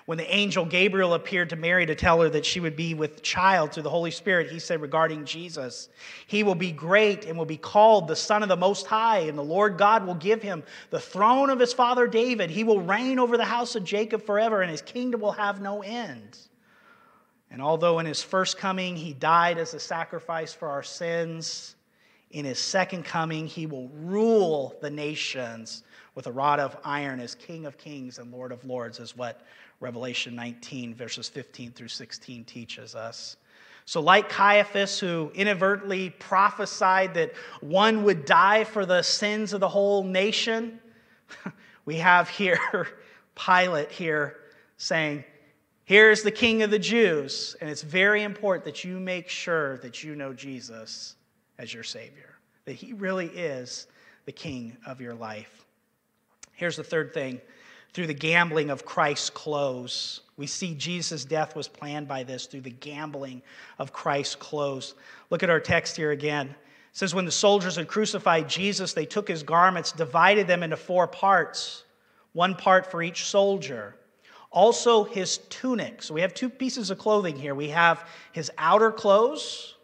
When 0.07 0.19
the 0.19 0.33
angel 0.33 0.65
Gabriel 0.65 1.15
appeared 1.15 1.51
to 1.51 1.57
Mary 1.57 1.85
to 1.85 1.97
tell 1.97 2.21
her 2.21 2.29
that 2.31 2.47
she 2.47 2.61
would 2.61 2.77
be 2.77 2.95
with 2.95 3.23
child 3.23 3.73
through 3.73 3.83
the 3.83 3.91
Holy 3.91 4.13
Spirit, 4.13 4.51
he 4.51 4.61
said 4.61 4.81
regarding 4.81 5.25
Jesus, 5.25 5.89
He 6.29 6.45
will 6.45 6.55
be 6.55 6.71
great 6.71 7.25
and 7.25 7.37
will 7.37 7.45
be 7.45 7.57
called 7.57 8.07
the 8.07 8.15
Son 8.15 8.45
of 8.45 8.49
the 8.49 8.57
Most 8.57 8.87
High, 8.87 9.21
and 9.21 9.37
the 9.37 9.43
Lord 9.43 9.77
God 9.77 10.07
will 10.07 10.15
give 10.15 10.43
him 10.43 10.63
the 10.91 11.01
throne 11.01 11.51
of 11.51 11.59
his 11.59 11.73
father 11.73 12.07
David. 12.07 12.51
He 12.51 12.63
will 12.63 12.81
reign 12.81 13.19
over 13.19 13.37
the 13.37 13.45
house 13.45 13.75
of 13.75 13.83
Jacob 13.83 14.25
forever, 14.25 14.63
and 14.63 14.71
his 14.71 14.81
kingdom 14.81 15.21
will 15.21 15.33
have 15.33 15.61
no 15.61 15.83
end. 15.83 16.39
And 17.51 17.61
although 17.61 17.99
in 17.99 18.07
his 18.07 18.23
first 18.23 18.59
coming 18.59 18.95
he 18.95 19.13
died 19.13 19.59
as 19.59 19.75
a 19.75 19.81
sacrifice 19.81 20.53
for 20.53 20.69
our 20.69 20.85
sins, 20.85 21.75
in 22.31 22.45
his 22.45 22.61
second 22.61 23.05
coming 23.05 23.49
he 23.49 23.67
will 23.67 23.89
rule 23.89 24.77
the 24.81 24.91
nations 24.91 25.83
with 26.15 26.29
a 26.29 26.33
rod 26.33 26.61
of 26.61 26.77
iron 26.85 27.19
as 27.19 27.35
King 27.35 27.67
of 27.67 27.77
kings 27.77 28.19
and 28.19 28.33
Lord 28.33 28.53
of 28.53 28.65
lords, 28.65 29.01
is 29.01 29.17
what 29.17 29.45
Revelation 29.81 30.35
19, 30.35 30.95
verses 30.95 31.29
15 31.29 31.73
through 31.73 31.89
16 31.89 32.45
teaches 32.45 32.95
us. 32.95 33.37
So, 33.85 34.01
like 34.01 34.29
Caiaphas, 34.29 34.99
who 34.99 35.31
inadvertently 35.35 36.11
prophesied 36.11 37.15
that 37.15 37.33
one 37.61 38.03
would 38.03 38.25
die 38.25 38.65
for 38.65 38.85
the 38.85 39.03
sins 39.03 39.53
of 39.53 39.61
the 39.61 39.69
whole 39.69 40.03
nation, 40.03 40.81
we 41.85 41.97
have 41.97 42.29
here 42.29 42.59
Pilate 43.37 43.93
here 43.93 44.39
saying, 44.77 45.25
Here's 45.85 46.25
the 46.25 46.33
King 46.33 46.63
of 46.63 46.71
the 46.71 46.81
Jews. 46.81 47.55
And 47.61 47.71
it's 47.71 47.83
very 47.83 48.25
important 48.25 48.65
that 48.65 48.83
you 48.83 48.99
make 48.99 49.29
sure 49.29 49.79
that 49.79 50.03
you 50.03 50.17
know 50.17 50.33
Jesus 50.33 51.15
as 51.59 51.73
your 51.73 51.85
Savior, 51.85 52.35
that 52.65 52.73
He 52.73 52.93
really 52.93 53.29
is 53.29 53.87
the 54.25 54.33
King 54.33 54.77
of 54.85 55.01
your 55.01 55.15
life. 55.15 55.65
Here's 56.55 56.77
the 56.77 56.83
third 56.83 57.15
thing 57.15 57.41
through 57.97 58.07
the 58.07 58.13
gambling 58.13 58.69
of 58.69 58.85
Christ's 58.85 59.31
clothes. 59.31 60.21
We 60.37 60.47
see 60.47 60.75
Jesus' 60.75 61.25
death 61.25 61.57
was 61.57 61.67
planned 61.67 62.07
by 62.07 62.25
this 62.25 62.45
through 62.45 62.61
the 62.61 62.69
gambling 62.69 63.41
of 63.79 63.95
Christ's 63.95 64.35
clothes. 64.35 64.95
Look 65.31 65.43
at 65.43 65.49
our 65.49 65.61
text 65.61 65.97
here 65.97 66.11
again. 66.11 66.49
It 66.49 66.57
says, 66.93 67.15
When 67.15 67.25
the 67.25 67.31
soldiers 67.31 67.77
had 67.77 67.89
crucified 67.89 68.51
Jesus, 68.51 68.93
they 68.93 69.07
took 69.07 69.27
his 69.27 69.43
garments, 69.43 69.93
divided 69.93 70.47
them 70.47 70.63
into 70.63 70.77
four 70.77 71.07
parts, 71.07 71.85
one 72.35 72.55
part 72.55 72.91
for 72.91 73.03
each 73.03 73.25
soldier. 73.25 73.97
Also, 74.51 75.05
his 75.05 75.39
tunic. 75.49 76.03
So 76.03 76.13
we 76.13 76.21
have 76.21 76.35
two 76.35 76.51
pieces 76.51 76.91
of 76.91 76.99
clothing 76.99 77.35
here. 77.35 77.55
We 77.55 77.71
have 77.71 78.07
his 78.33 78.51
outer 78.59 78.93
clothes, 78.93 79.77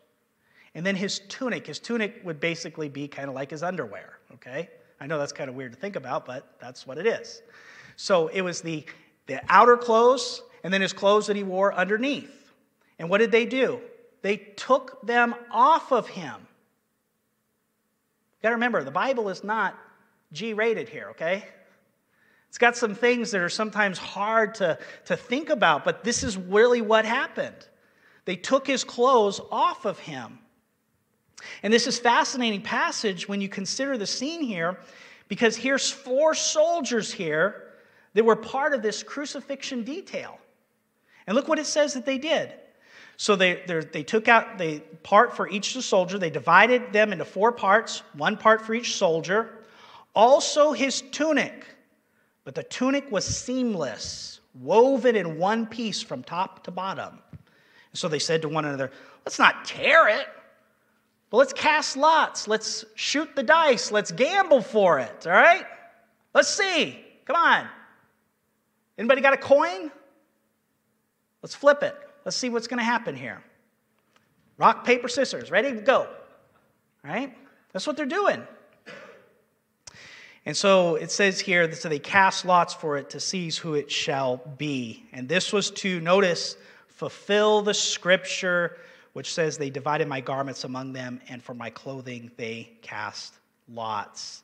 and 0.74 0.84
then 0.84 0.96
his 0.96 1.20
tunic. 1.30 1.66
His 1.66 1.78
tunic 1.78 2.20
would 2.24 2.40
basically 2.40 2.90
be 2.90 3.08
kind 3.08 3.30
of 3.30 3.34
like 3.34 3.52
his 3.52 3.62
underwear, 3.62 4.18
okay? 4.34 4.68
I 5.00 5.06
know 5.06 5.18
that's 5.18 5.32
kind 5.32 5.48
of 5.48 5.56
weird 5.56 5.72
to 5.72 5.78
think 5.78 5.96
about, 5.96 6.26
but 6.26 6.56
that's 6.60 6.86
what 6.86 6.98
it 6.98 7.06
is. 7.06 7.40
So 7.96 8.28
it 8.28 8.42
was 8.42 8.60
the, 8.62 8.84
the 9.26 9.40
outer 9.48 9.76
clothes 9.76 10.42
and 10.64 10.72
then 10.72 10.80
his 10.80 10.92
clothes 10.92 11.26
that 11.26 11.36
he 11.36 11.42
wore 11.42 11.74
underneath. 11.74 12.52
And 12.98 13.08
what 13.08 13.18
did 13.18 13.32
they 13.32 13.46
do? 13.46 13.80
They 14.22 14.36
took 14.36 15.04
them 15.04 15.34
off 15.50 15.92
of 15.92 16.08
him. 16.08 16.34
You 18.38 18.42
got 18.42 18.50
to 18.50 18.54
remember, 18.54 18.84
the 18.84 18.90
Bible 18.90 19.28
is 19.28 19.42
not 19.44 19.78
G 20.32 20.52
rated 20.54 20.88
here, 20.88 21.08
okay? 21.10 21.44
It's 22.48 22.58
got 22.58 22.76
some 22.76 22.94
things 22.94 23.30
that 23.30 23.40
are 23.40 23.48
sometimes 23.48 23.98
hard 23.98 24.54
to, 24.56 24.78
to 25.06 25.16
think 25.16 25.50
about, 25.50 25.84
but 25.84 26.04
this 26.04 26.22
is 26.22 26.36
really 26.36 26.80
what 26.80 27.04
happened. 27.04 27.66
They 28.24 28.36
took 28.36 28.66
his 28.66 28.84
clothes 28.84 29.40
off 29.50 29.84
of 29.84 29.98
him. 29.98 30.38
And 31.62 31.72
this 31.72 31.86
is 31.86 31.98
fascinating 31.98 32.62
passage 32.62 33.28
when 33.28 33.40
you 33.40 33.48
consider 33.48 33.98
the 33.98 34.06
scene 34.06 34.42
here, 34.42 34.78
because 35.28 35.56
here's 35.56 35.90
four 35.90 36.34
soldiers 36.34 37.12
here 37.12 37.71
that 38.14 38.24
were 38.24 38.36
part 38.36 38.74
of 38.74 38.82
this 38.82 39.02
crucifixion 39.02 39.84
detail. 39.84 40.38
And 41.26 41.34
look 41.34 41.48
what 41.48 41.58
it 41.58 41.66
says 41.66 41.94
that 41.94 42.04
they 42.04 42.18
did. 42.18 42.52
So 43.16 43.36
they, 43.36 43.62
they 43.92 44.02
took 44.02 44.28
out 44.28 44.58
the 44.58 44.80
part 45.02 45.36
for 45.36 45.48
each 45.48 45.78
soldier. 45.80 46.18
They 46.18 46.30
divided 46.30 46.92
them 46.92 47.12
into 47.12 47.24
four 47.24 47.52
parts, 47.52 48.02
one 48.14 48.36
part 48.36 48.62
for 48.62 48.74
each 48.74 48.96
soldier. 48.96 49.64
Also 50.14 50.72
his 50.72 51.02
tunic. 51.12 51.66
But 52.44 52.54
the 52.54 52.64
tunic 52.64 53.10
was 53.12 53.24
seamless, 53.24 54.40
woven 54.60 55.14
in 55.14 55.38
one 55.38 55.66
piece 55.66 56.02
from 56.02 56.24
top 56.24 56.64
to 56.64 56.70
bottom. 56.70 57.18
And 57.30 57.98
so 57.98 58.08
they 58.08 58.18
said 58.18 58.42
to 58.42 58.48
one 58.48 58.64
another, 58.64 58.90
Let's 59.24 59.38
not 59.38 59.64
tear 59.64 60.08
it 60.08 60.26
but 61.32 61.38
let's 61.38 61.54
cast 61.54 61.96
lots. 61.96 62.46
Let's 62.46 62.84
shoot 62.94 63.34
the 63.34 63.42
dice. 63.42 63.90
Let's 63.90 64.12
gamble 64.12 64.60
for 64.60 64.98
it, 64.98 65.26
all 65.26 65.32
right? 65.32 65.64
Let's 66.34 66.54
see. 66.54 67.02
Come 67.24 67.36
on. 67.36 67.66
Anybody 68.98 69.20
got 69.20 69.32
a 69.32 69.38
coin? 69.38 69.90
Let's 71.42 71.54
flip 71.54 71.82
it. 71.82 71.96
Let's 72.24 72.36
see 72.36 72.50
what's 72.50 72.66
going 72.66 72.78
to 72.78 72.84
happen 72.84 73.16
here. 73.16 73.42
Rock, 74.58 74.84
paper, 74.84 75.08
scissors. 75.08 75.50
Ready? 75.50 75.72
Go. 75.72 76.08
Right? 77.02 77.36
That's 77.72 77.86
what 77.86 77.96
they're 77.96 78.06
doing. 78.06 78.42
And 80.44 80.56
so 80.56 80.96
it 80.96 81.10
says 81.10 81.40
here 81.40 81.66
that 81.66 81.76
so 81.76 81.88
they 81.88 81.98
cast 81.98 82.44
lots 82.44 82.74
for 82.74 82.96
it 82.96 83.10
to 83.10 83.20
seize 83.20 83.56
who 83.56 83.74
it 83.74 83.90
shall 83.90 84.40
be. 84.58 85.04
And 85.12 85.28
this 85.28 85.52
was 85.52 85.70
to, 85.72 86.00
notice, 86.00 86.56
fulfill 86.88 87.62
the 87.62 87.74
scripture 87.74 88.76
which 89.12 89.32
says, 89.32 89.58
They 89.58 89.70
divided 89.70 90.08
my 90.08 90.20
garments 90.20 90.64
among 90.64 90.92
them, 90.92 91.20
and 91.28 91.42
for 91.42 91.54
my 91.54 91.70
clothing 91.70 92.30
they 92.36 92.70
cast 92.82 93.34
lots. 93.68 94.42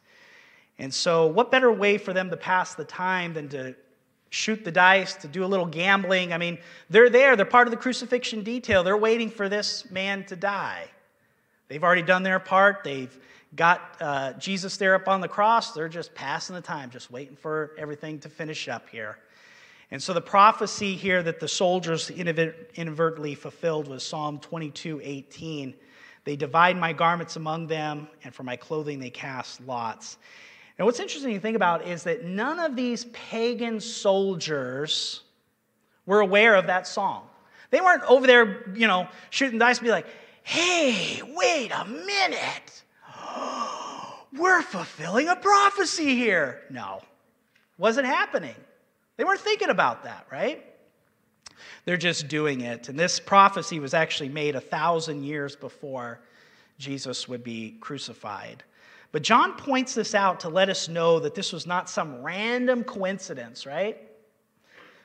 And 0.79 0.93
so, 0.93 1.27
what 1.27 1.51
better 1.51 1.73
way 1.73 1.99
for 1.99 2.13
them 2.13 2.31
to 2.31 2.37
pass 2.37 2.75
the 2.75 2.85
time 2.85 3.35
than 3.35 3.49
to 3.51 3.75
shoot 4.31 4.65
the 4.65 4.73
dice, 4.73 5.15
to 5.17 5.29
do 5.29 5.45
a 5.45 5.47
little 5.47 5.67
gambling? 5.67 6.33
I 6.33 6.39
mean, 6.39 6.59
they're 6.91 7.11
there, 7.11 7.37
they're 7.37 7.47
part 7.47 7.67
of 7.67 7.71
the 7.71 7.77
crucifixion 7.77 8.43
detail. 8.43 8.83
They're 8.83 8.97
waiting 8.97 9.31
for 9.31 9.49
this 9.49 9.91
man 9.91 10.25
to 10.27 10.37
die. 10.37 10.87
They've 11.69 11.83
already 11.83 12.03
done 12.03 12.23
their 12.23 12.39
part, 12.39 12.83
they've 12.85 13.17
got 13.55 13.97
uh, 14.01 14.33
Jesus 14.35 14.77
there 14.77 14.95
up 14.95 15.09
on 15.09 15.21
the 15.21 15.29
cross. 15.29 15.73
They're 15.73 15.89
just 15.89 16.15
passing 16.15 16.55
the 16.55 16.63
time, 16.63 16.91
just 16.91 17.11
waiting 17.11 17.37
for 17.37 17.73
everything 17.79 18.19
to 18.21 18.29
finish 18.29 18.69
up 18.69 18.89
here. 18.89 19.19
And 19.91 20.03
so 20.03 20.13
the 20.13 20.21
prophecy 20.21 20.95
here 20.95 21.23
that 21.23 21.41
the 21.41 21.49
soldiers 21.49 22.11
inadvertently 22.11 23.35
fulfilled 23.35 23.89
was 23.89 24.05
Psalm 24.05 24.39
22 24.39 25.01
18. 25.03 25.75
They 26.25 26.37
divide 26.37 26.77
my 26.77 26.93
garments 26.93 27.37
among 27.37 27.69
them, 27.69 28.07
and 28.23 28.35
for 28.35 28.43
my 28.43 28.57
clothing 28.57 28.99
they 28.99 29.09
cast 29.09 29.63
lots. 29.63 30.19
And 30.79 30.87
what's 30.87 31.01
interesting 31.01 31.35
to 31.35 31.41
think 31.41 31.57
about 31.57 31.87
is 31.87 32.05
that 32.05 32.25
none 32.25 32.61
of 32.61 32.77
these 32.77 33.07
pagan 33.07 33.81
soldiers 33.81 35.23
were 36.07 36.21
aware 36.21 36.55
of 36.55 36.69
that 36.69 36.87
song. 36.87 37.25
They 37.71 37.81
weren't 37.81 38.05
over 38.05 38.27
there, 38.27 38.71
you 38.75 38.87
know, 38.87 39.09
shooting 39.31 39.59
dice 39.59 39.79
and 39.79 39.85
be 39.85 39.91
like, 39.91 40.07
hey, 40.43 41.21
wait 41.35 41.73
a 41.73 41.85
minute. 41.85 42.83
We're 44.33 44.63
fulfilling 44.63 45.29
a 45.29 45.37
prophecy 45.37 46.15
here. 46.15 46.63
No, 46.71 47.03
wasn't 47.77 48.07
happening. 48.07 48.55
They 49.17 49.25
weren't 49.25 49.41
thinking 49.41 49.69
about 49.69 50.05
that, 50.05 50.27
right? 50.31 50.65
They're 51.85 51.97
just 51.97 52.29
doing 52.29 52.61
it. 52.61 52.89
And 52.89 52.99
this 52.99 53.19
prophecy 53.19 53.81
was 53.81 53.95
actually 53.95 54.29
made 54.29 54.55
a 54.55 54.61
thousand 54.61 55.25
years 55.25 55.57
before 55.57 56.21
Jesus 56.79 57.27
would 57.27 57.43
be 57.43 57.77
crucified. 57.81 58.63
But 59.11 59.23
John 59.23 59.55
points 59.55 59.95
this 59.95 60.15
out 60.15 60.41
to 60.41 60.49
let 60.49 60.69
us 60.69 60.89
know 60.89 61.19
that 61.21 61.35
this 61.35 61.53
was 61.53 61.67
not 61.67 61.89
some 61.89 62.23
random 62.23 62.85
coincidence, 62.85 63.65
right? 63.65 63.97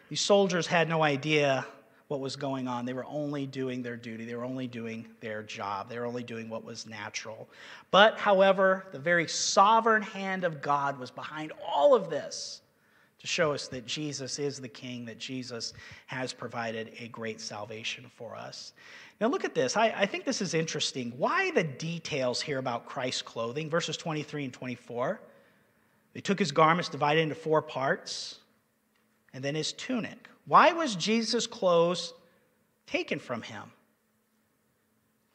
These 0.10 0.22
soldiers 0.22 0.68
had 0.68 0.90
no 0.90 1.04
idea 1.04 1.66
what 2.10 2.20
was 2.20 2.36
going 2.36 2.68
on. 2.68 2.86
They 2.86 2.94
were 2.94 3.06
only 3.06 3.48
doing 3.48 3.82
their 3.82 3.96
duty, 3.96 4.26
they 4.26 4.36
were 4.36 4.44
only 4.44 4.68
doing 4.68 5.08
their 5.22 5.42
job, 5.42 5.90
they 5.90 5.98
were 5.98 6.06
only 6.06 6.24
doing 6.24 6.50
what 6.50 6.66
was 6.66 6.86
natural. 6.86 7.48
But, 7.92 8.18
however, 8.18 8.86
the 8.92 9.00
very 9.00 9.28
sovereign 9.28 10.02
hand 10.04 10.44
of 10.44 10.62
God 10.62 11.00
was 11.00 11.10
behind 11.10 11.54
all 11.66 11.96
of 11.96 12.10
this 12.10 12.62
to 13.24 13.28
show 13.28 13.54
us 13.54 13.70
that 13.70 13.86
Jesus 13.86 14.38
is 14.38 14.60
the 14.60 14.68
King, 14.68 15.06
that 15.06 15.18
Jesus 15.18 15.72
has 16.08 16.34
provided 16.34 16.92
a 17.00 17.08
great 17.08 17.40
salvation 17.40 18.06
for 18.14 18.36
us. 18.36 18.74
Now, 19.22 19.30
look 19.30 19.46
at 19.46 19.56
this. 19.56 19.78
I, 19.78 19.94
I, 19.96 20.06
think 20.06 20.26
this 20.26 20.42
is 20.42 20.54
interesting. 20.54 21.14
Why 21.18 21.50
the 21.52 21.64
details 21.64 22.42
here 22.42 22.60
about 22.60 22.86
Christ's 22.86 23.22
clothing? 23.22 23.70
Verses 23.70 23.96
23 23.96 24.44
and 24.44 24.54
24. 24.54 25.22
They 26.14 26.20
took 26.20 26.38
his 26.38 26.52
garments, 26.52 26.90
divided 26.90 27.22
into 27.22 27.34
four 27.34 27.62
parts, 27.62 28.40
and 29.34 29.42
then 29.42 29.56
his 29.56 29.72
tunic. 29.72 30.28
Why 30.46 30.74
was 30.74 30.94
Jesus' 30.98 31.48
clothes 31.48 32.14
taken 32.88 33.20
from 33.20 33.42
him? 33.42 33.72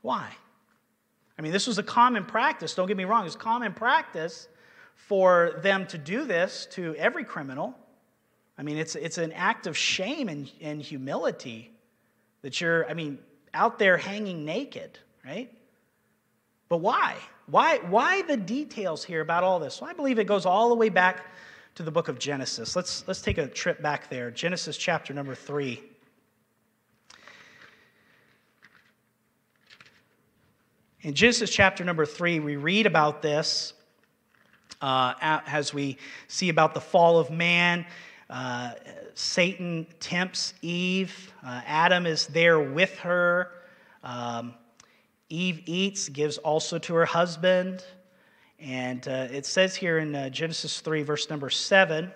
Why? 0.02 0.30
I 1.38 1.42
mean, 1.42 1.52
this 1.52 1.66
was 1.66 1.78
a 1.78 1.82
common 1.82 2.26
practice. 2.26 2.74
Don't 2.74 2.86
get 2.86 2.98
me 2.98 3.04
wrong, 3.04 3.24
it's 3.24 3.34
common 3.34 3.72
practice 3.72 4.46
for 4.98 5.58
them 5.62 5.86
to 5.86 5.96
do 5.96 6.24
this 6.24 6.66
to 6.72 6.94
every 6.96 7.24
criminal. 7.24 7.74
I 8.58 8.62
mean, 8.62 8.76
it's, 8.76 8.94
it's 8.96 9.16
an 9.16 9.32
act 9.32 9.66
of 9.66 9.76
shame 9.76 10.28
and, 10.28 10.50
and 10.60 10.82
humility 10.82 11.72
that 12.42 12.60
you're, 12.60 12.86
I 12.90 12.94
mean, 12.94 13.18
out 13.54 13.78
there 13.78 13.96
hanging 13.96 14.44
naked, 14.44 14.98
right? 15.24 15.50
But 16.68 16.78
why? 16.78 17.16
Why, 17.46 17.78
why 17.88 18.22
the 18.22 18.36
details 18.36 19.04
here 19.04 19.22
about 19.22 19.44
all 19.44 19.60
this? 19.60 19.80
Well, 19.80 19.88
I 19.88 19.94
believe 19.94 20.18
it 20.18 20.24
goes 20.24 20.44
all 20.44 20.68
the 20.68 20.74
way 20.74 20.88
back 20.88 21.24
to 21.76 21.82
the 21.82 21.90
book 21.92 22.08
of 22.08 22.18
Genesis. 22.18 22.76
Let's, 22.76 23.06
let's 23.06 23.22
take 23.22 23.38
a 23.38 23.46
trip 23.46 23.80
back 23.80 24.10
there. 24.10 24.30
Genesis 24.30 24.76
chapter 24.76 25.14
number 25.14 25.34
three. 25.34 25.80
In 31.02 31.14
Genesis 31.14 31.48
chapter 31.48 31.84
number 31.84 32.04
three, 32.04 32.40
we 32.40 32.56
read 32.56 32.84
about 32.84 33.22
this 33.22 33.72
uh, 34.80 35.14
as 35.20 35.74
we 35.74 35.96
see 36.28 36.48
about 36.48 36.74
the 36.74 36.80
fall 36.80 37.18
of 37.18 37.30
man. 37.30 37.86
Uh, 38.30 38.72
Satan 39.14 39.86
tempts 40.00 40.54
Eve. 40.62 41.32
Uh, 41.44 41.60
Adam 41.66 42.06
is 42.06 42.26
there 42.26 42.60
with 42.60 42.96
her. 42.98 43.52
Um, 44.04 44.54
Eve 45.28 45.62
eats, 45.66 46.08
gives 46.08 46.38
also 46.38 46.78
to 46.78 46.94
her 46.94 47.04
husband. 47.04 47.84
And 48.58 49.06
uh, 49.06 49.28
it 49.30 49.46
says 49.46 49.76
here 49.76 49.98
in 49.98 50.14
uh, 50.14 50.30
Genesis 50.30 50.80
3, 50.80 51.02
verse 51.02 51.30
number 51.30 51.50
7, 51.50 52.10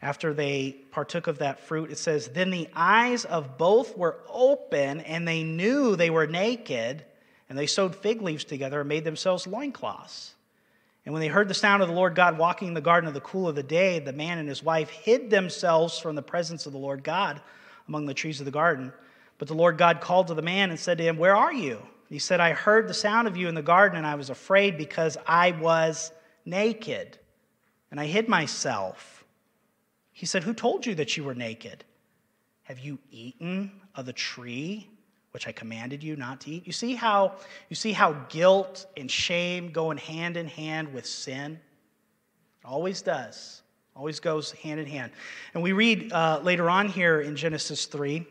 after 0.00 0.34
they 0.34 0.76
partook 0.90 1.26
of 1.26 1.38
that 1.38 1.60
fruit, 1.60 1.90
it 1.90 1.98
says, 1.98 2.28
Then 2.28 2.50
the 2.50 2.68
eyes 2.74 3.24
of 3.24 3.56
both 3.58 3.96
were 3.96 4.18
open, 4.28 5.00
and 5.00 5.26
they 5.26 5.42
knew 5.42 5.96
they 5.96 6.10
were 6.10 6.26
naked, 6.26 7.04
and 7.48 7.58
they 7.58 7.66
sewed 7.66 7.94
fig 7.96 8.22
leaves 8.22 8.44
together 8.44 8.80
and 8.80 8.88
made 8.88 9.04
themselves 9.04 9.46
loincloths. 9.46 10.33
And 11.04 11.12
when 11.12 11.20
they 11.20 11.28
heard 11.28 11.48
the 11.48 11.54
sound 11.54 11.82
of 11.82 11.88
the 11.88 11.94
Lord 11.94 12.14
God 12.14 12.38
walking 12.38 12.68
in 12.68 12.74
the 12.74 12.80
garden 12.80 13.08
of 13.08 13.14
the 13.14 13.20
cool 13.20 13.46
of 13.48 13.54
the 13.54 13.62
day, 13.62 13.98
the 13.98 14.12
man 14.12 14.38
and 14.38 14.48
his 14.48 14.62
wife 14.62 14.88
hid 14.88 15.28
themselves 15.30 15.98
from 15.98 16.14
the 16.14 16.22
presence 16.22 16.66
of 16.66 16.72
the 16.72 16.78
Lord 16.78 17.04
God 17.04 17.42
among 17.88 18.06
the 18.06 18.14
trees 18.14 18.40
of 18.40 18.46
the 18.46 18.50
garden. 18.50 18.92
But 19.38 19.48
the 19.48 19.54
Lord 19.54 19.76
God 19.76 20.00
called 20.00 20.28
to 20.28 20.34
the 20.34 20.42
man 20.42 20.70
and 20.70 20.80
said 20.80 20.98
to 20.98 21.04
him, 21.04 21.18
Where 21.18 21.36
are 21.36 21.52
you? 21.52 21.82
He 22.08 22.18
said, 22.18 22.40
I 22.40 22.52
heard 22.52 22.88
the 22.88 22.94
sound 22.94 23.28
of 23.28 23.36
you 23.36 23.48
in 23.48 23.54
the 23.54 23.62
garden, 23.62 23.98
and 23.98 24.06
I 24.06 24.14
was 24.14 24.30
afraid 24.30 24.78
because 24.78 25.18
I 25.26 25.50
was 25.52 26.12
naked, 26.44 27.18
and 27.90 27.98
I 27.98 28.06
hid 28.06 28.28
myself. 28.28 29.24
He 30.12 30.26
said, 30.26 30.44
Who 30.44 30.54
told 30.54 30.86
you 30.86 30.94
that 30.94 31.16
you 31.16 31.24
were 31.24 31.34
naked? 31.34 31.84
Have 32.62 32.78
you 32.78 32.98
eaten 33.10 33.72
of 33.94 34.06
the 34.06 34.12
tree 34.12 34.88
which 35.34 35.48
I 35.48 35.52
commanded 35.52 36.04
you 36.04 36.14
not 36.14 36.40
to 36.42 36.50
eat? 36.52 36.64
You 36.64 36.72
see 36.72 36.94
how 36.94 37.32
you 37.68 37.74
see 37.74 37.92
how 37.92 38.12
guilt 38.28 38.86
and 38.96 39.10
shame 39.10 39.72
go 39.72 39.90
in 39.90 39.98
hand 39.98 40.36
in 40.36 40.46
hand 40.46 40.94
with 40.94 41.04
sin? 41.04 41.58
It 42.62 42.66
always 42.66 43.02
does. 43.02 43.62
Always 43.96 44.20
goes 44.20 44.52
hand 44.52 44.78
in 44.78 44.86
hand. 44.86 45.10
And 45.52 45.62
we 45.62 45.72
read 45.72 46.12
uh, 46.12 46.40
later 46.42 46.70
on 46.70 46.88
here 46.88 47.20
in 47.20 47.34
Genesis 47.34 47.86
3 47.86 48.24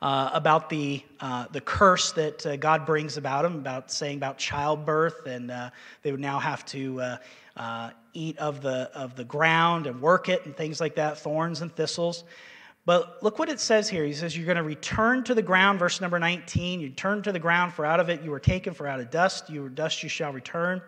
uh, 0.00 0.30
about 0.32 0.70
the, 0.70 1.02
uh, 1.20 1.46
the 1.50 1.60
curse 1.60 2.12
that 2.12 2.46
uh, 2.46 2.56
God 2.56 2.86
brings 2.86 3.18
about 3.18 3.42
them, 3.42 3.56
about 3.56 3.90
saying 3.90 4.16
about 4.16 4.38
childbirth, 4.38 5.26
and 5.26 5.50
uh, 5.50 5.70
they 6.02 6.12
would 6.12 6.20
now 6.20 6.38
have 6.38 6.64
to 6.66 7.18
uh, 7.56 7.90
eat 8.14 8.38
of 8.38 8.62
the, 8.62 8.90
of 8.94 9.16
the 9.16 9.24
ground 9.24 9.86
and 9.86 10.00
work 10.00 10.28
it 10.28 10.46
and 10.46 10.56
things 10.56 10.80
like 10.80 10.94
that, 10.94 11.18
thorns 11.18 11.60
and 11.60 11.74
thistles. 11.74 12.24
But 12.88 13.22
look 13.22 13.38
what 13.38 13.50
it 13.50 13.60
says 13.60 13.86
here. 13.86 14.02
He 14.02 14.14
says, 14.14 14.34
You're 14.34 14.46
going 14.46 14.56
to 14.56 14.62
return 14.62 15.22
to 15.24 15.34
the 15.34 15.42
ground, 15.42 15.78
verse 15.78 16.00
number 16.00 16.18
19. 16.18 16.80
You 16.80 16.88
turn 16.88 17.20
to 17.24 17.32
the 17.32 17.38
ground, 17.38 17.74
for 17.74 17.84
out 17.84 18.00
of 18.00 18.08
it 18.08 18.22
you 18.22 18.30
were 18.30 18.40
taken, 18.40 18.72
for 18.72 18.86
out 18.86 18.98
of 18.98 19.10
dust, 19.10 19.50
you 19.50 19.60
were 19.60 19.68
dust 19.68 20.02
you 20.02 20.08
shall 20.08 20.32
return. 20.32 20.80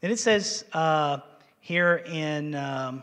Then 0.00 0.12
it 0.12 0.20
says 0.20 0.64
here 1.58 2.04
in 2.06 2.54
um, 2.54 3.02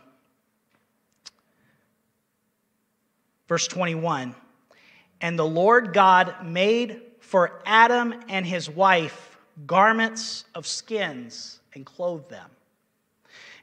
verse 3.50 3.68
21 3.68 4.34
and 5.20 5.38
the 5.38 5.46
Lord 5.46 5.92
God 5.92 6.34
made 6.46 7.02
for 7.20 7.62
Adam 7.66 8.16
and 8.30 8.46
his 8.46 8.70
wife 8.70 9.38
garments 9.68 10.46
of 10.56 10.66
skins 10.66 11.60
and 11.74 11.86
clothed 11.86 12.30
them. 12.30 12.50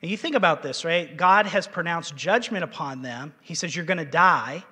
And 0.00 0.10
you 0.10 0.16
think 0.16 0.36
about 0.36 0.62
this, 0.62 0.84
right? 0.84 1.16
God 1.16 1.46
has 1.46 1.66
pronounced 1.66 2.14
judgment 2.14 2.64
upon 2.64 3.02
them. 3.02 3.34
He 3.40 3.54
says, 3.54 3.74
You're 3.74 3.84
going 3.84 3.98
to 3.98 4.04
die. 4.04 4.64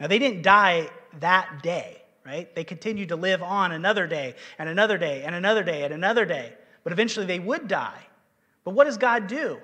Now, 0.00 0.08
they 0.08 0.18
didn't 0.18 0.42
die 0.42 0.88
that 1.20 1.62
day, 1.62 2.02
right? 2.26 2.52
They 2.54 2.64
continued 2.64 3.10
to 3.10 3.16
live 3.16 3.42
on 3.42 3.72
another 3.72 4.06
day 4.06 4.34
and 4.58 4.68
another 4.68 4.98
day 4.98 5.22
and 5.22 5.34
another 5.34 5.62
day 5.62 5.84
and 5.84 5.94
another 5.94 6.24
day. 6.24 6.52
But 6.82 6.92
eventually 6.92 7.26
they 7.26 7.38
would 7.38 7.68
die. 7.68 8.06
But 8.64 8.72
what 8.72 8.84
does 8.84 8.98
God 8.98 9.28
do? 9.28 9.58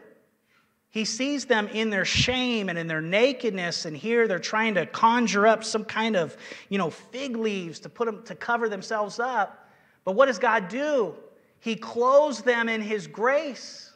He 0.90 1.04
sees 1.04 1.44
them 1.44 1.68
in 1.68 1.90
their 1.90 2.04
shame 2.04 2.68
and 2.68 2.76
in 2.76 2.88
their 2.88 3.00
nakedness, 3.00 3.84
and 3.84 3.96
here 3.96 4.26
they're 4.26 4.40
trying 4.40 4.74
to 4.74 4.86
conjure 4.86 5.46
up 5.46 5.62
some 5.62 5.84
kind 5.84 6.16
of, 6.16 6.36
you 6.68 6.78
know, 6.78 6.90
fig 6.90 7.36
leaves 7.36 7.78
to 7.80 7.88
put 7.88 8.06
them 8.06 8.24
to 8.24 8.34
cover 8.34 8.68
themselves 8.68 9.20
up. 9.20 9.70
But 10.04 10.12
what 10.12 10.26
does 10.26 10.40
God 10.40 10.68
do? 10.68 11.14
He 11.60 11.76
clothes 11.76 12.42
them 12.42 12.68
in 12.68 12.80
His 12.80 13.06
grace. 13.06 13.89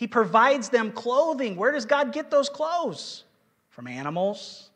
He 0.00 0.06
provides 0.06 0.70
them 0.70 0.92
clothing. 0.92 1.56
Where 1.56 1.72
does 1.72 1.84
God 1.84 2.10
get 2.10 2.30
those 2.30 2.48
clothes? 2.48 3.24
From 3.68 3.86
animals. 3.86 4.70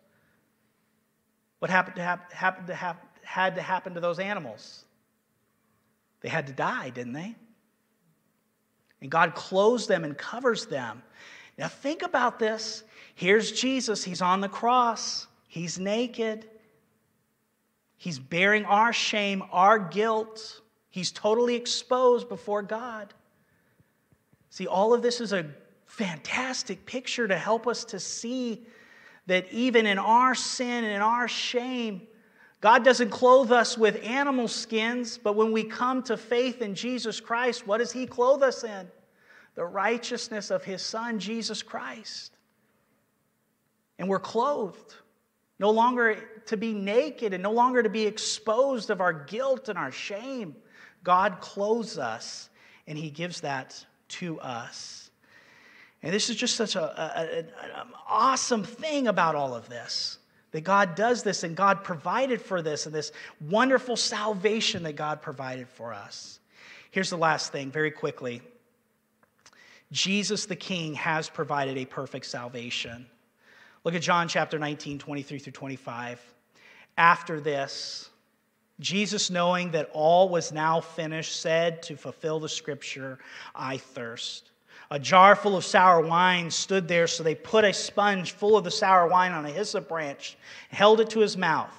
What 1.61 1.71
happened 1.71 1.97
to, 1.97 2.03
hap- 2.03 2.31
happened 2.31 2.67
to 2.67 2.75
hap- 2.75 3.25
had 3.25 3.55
to 3.55 3.63
happen 3.63 3.95
to 3.95 4.01
those 4.01 4.19
animals? 4.19 4.85
They 6.21 6.29
had 6.29 6.47
to 6.49 6.53
die, 6.53 6.91
didn't 6.91 7.15
they? 7.15 7.35
And 9.01 9.11
God 9.11 9.35
clothes 9.35 9.87
them 9.87 10.05
and 10.05 10.15
covers 10.19 10.67
them. 10.67 11.03
Now, 11.57 11.69
think 11.69 12.03
about 12.03 12.39
this. 12.39 12.85
Here's 13.15 13.51
Jesus. 13.51 14.05
He's 14.05 14.21
on 14.21 14.43
the 14.43 14.49
cross, 14.51 15.27
he's 15.49 15.79
naked. 15.79 16.51
He's 17.97 18.19
bearing 18.19 18.67
our 18.67 18.93
shame, 18.93 19.43
our 19.51 19.79
guilt. 19.79 20.61
He's 20.91 21.11
totally 21.11 21.55
exposed 21.55 22.29
before 22.29 22.61
God. 22.61 23.15
See, 24.55 24.67
all 24.67 24.95
of 24.95 25.03
this 25.03 25.21
is 25.21 25.33
a 25.33 25.47
fantastic 25.87 26.87
picture 26.87 27.27
to 27.27 27.37
help 27.37 27.67
us 27.67 27.85
to 27.87 27.99
see 27.99 28.67
that 29.27 29.51
even 29.53 29.87
in 29.87 29.99
our 29.99 30.35
sin 30.35 30.85
and 30.85 30.93
in 30.93 31.01
our 31.01 31.29
shame, 31.29 32.03
God 32.61 32.85
doesn't 32.85 33.11
clothe 33.11 33.53
us 33.53 33.77
with 33.77 34.03
animal 34.05 34.49
skins, 34.49 35.19
but 35.19 35.35
when 35.37 35.53
we 35.53 35.65
come 35.65 36.03
to 36.05 36.17
faith 36.17 36.63
in 36.63 36.75
Jesus 36.75 37.21
Christ, 37.21 37.67
what 37.67 37.79
does 37.79 37.93
He 37.93 38.07
clothe 38.07 38.43
us 38.43 38.65
in? 38.65 38.89
the 39.55 39.65
righteousness 39.65 40.51
of 40.51 40.65
his 40.65 40.83
son, 40.83 41.19
Jesus 41.19 41.63
Christ. 41.63 42.37
And 43.99 44.09
we're 44.09 44.19
clothed, 44.19 44.95
no 45.59 45.71
longer 45.71 46.19
to 46.47 46.57
be 46.57 46.73
naked 46.73 47.33
and 47.33 47.43
no 47.43 47.53
longer 47.53 47.83
to 47.83 47.89
be 47.89 48.05
exposed 48.05 48.91
of 48.91 49.01
our 49.01 49.13
guilt 49.13 49.69
and 49.69 49.79
our 49.79 49.93
shame. 49.93 50.57
God 51.05 51.41
clothes 51.41 51.99
us, 51.99 52.49
and 52.87 52.99
he 52.99 53.11
gives 53.11 53.43
that 53.43 53.85
to 54.09 54.41
us. 54.41 55.11
And 56.03 56.13
this 56.13 56.29
is 56.29 56.37
just 56.37 56.57
such 56.57 56.77
a 56.77 57.47
an 57.77 57.89
awesome 58.09 58.65
thing 58.65 59.09
about 59.09 59.35
all 59.35 59.55
of 59.55 59.69
this 59.69 60.19
that 60.55 60.63
God 60.63 60.95
does 60.95 61.25
this 61.25 61.43
and 61.43 61.57
God 61.57 61.83
provided 61.83 62.41
for 62.41 62.63
this 62.63 62.87
and 62.87 62.95
this 62.95 63.11
wonderful 63.41 63.97
salvation 63.97 64.85
that 64.85 64.93
God 64.93 65.21
provided 65.21 65.69
for 65.69 65.93
us. 65.93 66.39
Here's 66.93 67.11
the 67.11 67.19
last 67.19 67.51
thing, 67.51 67.73
very 67.73 67.91
quickly. 67.91 68.41
Jesus 69.91 70.47
the 70.47 70.55
King 70.55 70.95
has 70.95 71.29
provided 71.29 71.77
a 71.77 71.85
perfect 71.85 72.27
salvation. 72.27 73.07
Look 73.83 73.95
at 73.95 74.03
John 74.03 74.29
chapter 74.29 74.59
19, 74.59 75.01
23 75.01 75.39
through 75.41 75.53
25. 75.53 76.21
After 76.97 77.41
this, 77.41 78.11
Jesus, 78.81 79.31
knowing 79.31 79.71
that 79.71 79.91
all 79.93 80.29
was 80.29 80.53
now 80.53 80.81
finished, 80.81 81.41
said 81.41 81.83
to 81.85 81.97
fulfill 81.97 82.41
the 82.41 82.49
scripture, 82.49 83.19
I 83.55 83.77
thirst. 83.77 84.51
A 84.91 84.99
jar 84.99 85.37
full 85.37 85.57
of 85.57 85.65
sour 85.65 86.01
wine 86.01 86.51
stood 86.51 86.89
there, 86.89 87.07
so 87.07 87.23
they 87.23 87.35
put 87.35 87.65
a 87.65 87.73
sponge 87.73 88.33
full 88.33 88.57
of 88.57 88.65
the 88.65 88.71
sour 88.71 89.07
wine 89.07 89.33
on 89.33 89.47
a 89.47 89.51
hyssop 89.51 89.89
branch, 89.89 90.37
held 90.71 91.01
it 91.01 91.11
to 91.11 91.21
his 91.21 91.37
mouth. 91.37 91.75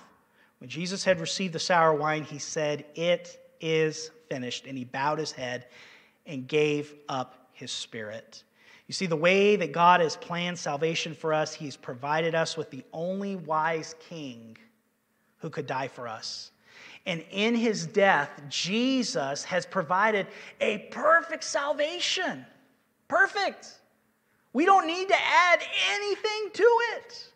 When 0.60 0.70
Jesus 0.70 1.04
had 1.04 1.20
received 1.20 1.54
the 1.54 1.60
sour 1.60 1.94
wine, 1.94 2.24
he 2.24 2.40
said, 2.40 2.86
It 2.96 3.40
is 3.60 4.12
finished. 4.30 4.66
And 4.66 4.78
he 4.78 4.86
bowed 4.86 5.20
his 5.20 5.32
head 5.32 5.68
and 6.26 6.48
gave 6.48 6.94
up 7.08 7.50
his 7.54 7.72
Spirit. 7.72 8.44
You 8.88 8.94
see, 8.94 9.06
the 9.06 9.16
way 9.16 9.56
that 9.56 9.72
God 9.72 10.02
has 10.02 10.16
planned 10.16 10.60
salvation 10.60 11.16
for 11.16 11.34
us, 11.34 11.54
He's 11.54 11.76
provided 11.76 12.36
us 12.36 12.56
with 12.56 12.70
the 12.70 12.84
only 12.94 13.36
wise 13.36 13.96
King 14.10 14.58
who 15.38 15.50
could 15.50 15.66
die 15.66 15.88
for 15.88 16.08
us. 16.08 16.52
And 17.06 17.24
in 17.32 17.56
His 17.56 17.86
death, 17.86 18.42
Jesus 18.50 19.44
has 19.44 19.66
provided 19.66 20.28
a 20.60 20.80
perfect 20.92 21.44
salvation. 21.44 22.46
Perfect. 23.08 23.80
We 24.54 24.66
don't 24.66 24.88
need 24.88 25.08
to 25.10 25.16
add 25.16 25.60
anything 25.92 26.50
to 26.54 26.80
it. 26.96 27.30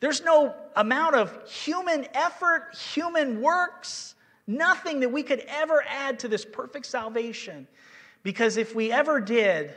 There's 0.00 0.22
no 0.22 0.54
amount 0.76 1.16
of 1.16 1.48
human 1.48 2.06
effort, 2.14 2.74
human 2.76 3.40
works, 3.40 4.14
nothing 4.46 5.00
that 5.00 5.10
we 5.10 5.22
could 5.22 5.44
ever 5.48 5.84
add 5.88 6.20
to 6.20 6.28
this 6.28 6.44
perfect 6.44 6.86
salvation. 6.86 7.66
Because 8.22 8.56
if 8.56 8.74
we 8.74 8.92
ever 8.92 9.20
did, 9.20 9.74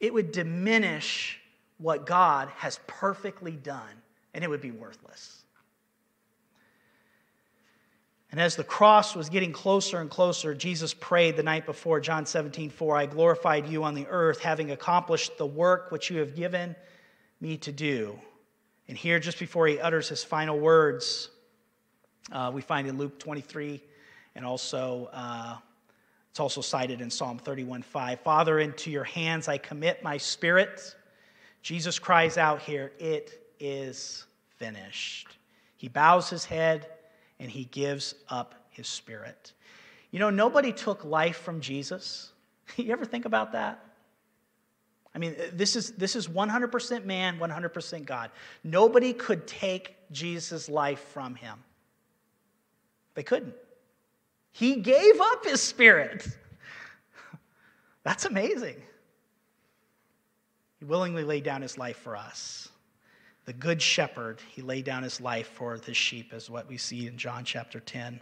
it 0.00 0.12
would 0.12 0.32
diminish 0.32 1.40
what 1.78 2.06
God 2.06 2.48
has 2.56 2.80
perfectly 2.86 3.52
done, 3.52 4.02
and 4.34 4.42
it 4.42 4.48
would 4.48 4.60
be 4.60 4.70
worthless. 4.70 5.39
And 8.30 8.40
as 8.40 8.54
the 8.54 8.64
cross 8.64 9.16
was 9.16 9.28
getting 9.28 9.52
closer 9.52 10.00
and 10.00 10.08
closer, 10.08 10.54
Jesus 10.54 10.94
prayed 10.94 11.36
the 11.36 11.42
night 11.42 11.66
before, 11.66 11.98
John 11.98 12.26
17, 12.26 12.70
4, 12.70 12.96
I 12.96 13.06
glorified 13.06 13.66
you 13.66 13.82
on 13.82 13.94
the 13.94 14.06
earth, 14.08 14.38
having 14.40 14.70
accomplished 14.70 15.36
the 15.36 15.46
work 15.46 15.90
which 15.90 16.10
you 16.10 16.18
have 16.18 16.36
given 16.36 16.76
me 17.40 17.56
to 17.58 17.72
do. 17.72 18.16
And 18.86 18.96
here, 18.96 19.18
just 19.18 19.38
before 19.38 19.66
he 19.66 19.80
utters 19.80 20.08
his 20.08 20.22
final 20.22 20.58
words, 20.58 21.30
uh, 22.30 22.52
we 22.54 22.60
find 22.60 22.86
in 22.86 22.98
Luke 22.98 23.18
23 23.18 23.82
and 24.36 24.44
also 24.44 25.10
uh, 25.12 25.56
it's 26.30 26.38
also 26.38 26.60
cited 26.60 27.00
in 27.00 27.10
Psalm 27.10 27.38
31, 27.38 27.82
5, 27.82 28.20
Father, 28.20 28.60
into 28.60 28.90
your 28.90 29.04
hands 29.04 29.48
I 29.48 29.58
commit 29.58 30.04
my 30.04 30.16
spirit. 30.16 30.94
Jesus 31.62 31.98
cries 31.98 32.38
out 32.38 32.62
here, 32.62 32.92
It 33.00 33.48
is 33.58 34.26
finished. 34.56 35.36
He 35.76 35.88
bows 35.88 36.30
his 36.30 36.44
head 36.44 36.86
and 37.40 37.50
he 37.50 37.64
gives 37.64 38.14
up 38.28 38.54
his 38.68 38.86
spirit. 38.86 39.52
You 40.12 40.18
know, 40.18 40.30
nobody 40.30 40.72
took 40.72 41.04
life 41.04 41.38
from 41.38 41.60
Jesus. 41.60 42.32
You 42.76 42.92
ever 42.92 43.04
think 43.04 43.24
about 43.24 43.50
that? 43.52 43.84
I 45.12 45.18
mean, 45.18 45.34
uh, 45.36 45.46
this 45.52 45.74
is, 45.74 45.90
this 45.92 46.14
is 46.14 46.28
100% 46.28 47.04
man, 47.04 47.38
100% 47.40 48.04
God. 48.04 48.30
Nobody 48.62 49.12
could 49.12 49.48
take 49.48 49.96
Jesus' 50.12 50.68
life 50.68 51.00
from 51.08 51.34
him. 51.34 51.58
They 53.14 53.24
couldn't. 53.24 53.54
He 54.52 54.76
gave 54.76 55.20
up 55.20 55.44
his 55.44 55.60
spirit. 55.60 56.26
That's 58.04 58.24
amazing. 58.24 58.80
He 60.78 60.84
willingly 60.84 61.24
laid 61.24 61.42
down 61.42 61.62
his 61.62 61.76
life 61.76 61.96
for 61.96 62.16
us. 62.16 62.69
The 63.50 63.54
good 63.54 63.82
shepherd, 63.82 64.38
he 64.48 64.62
laid 64.62 64.84
down 64.84 65.02
his 65.02 65.20
life 65.20 65.48
for 65.48 65.76
the 65.76 65.92
sheep, 65.92 66.32
is 66.32 66.48
what 66.48 66.68
we 66.68 66.76
see 66.76 67.08
in 67.08 67.18
John 67.18 67.44
chapter 67.44 67.80
10. 67.80 68.20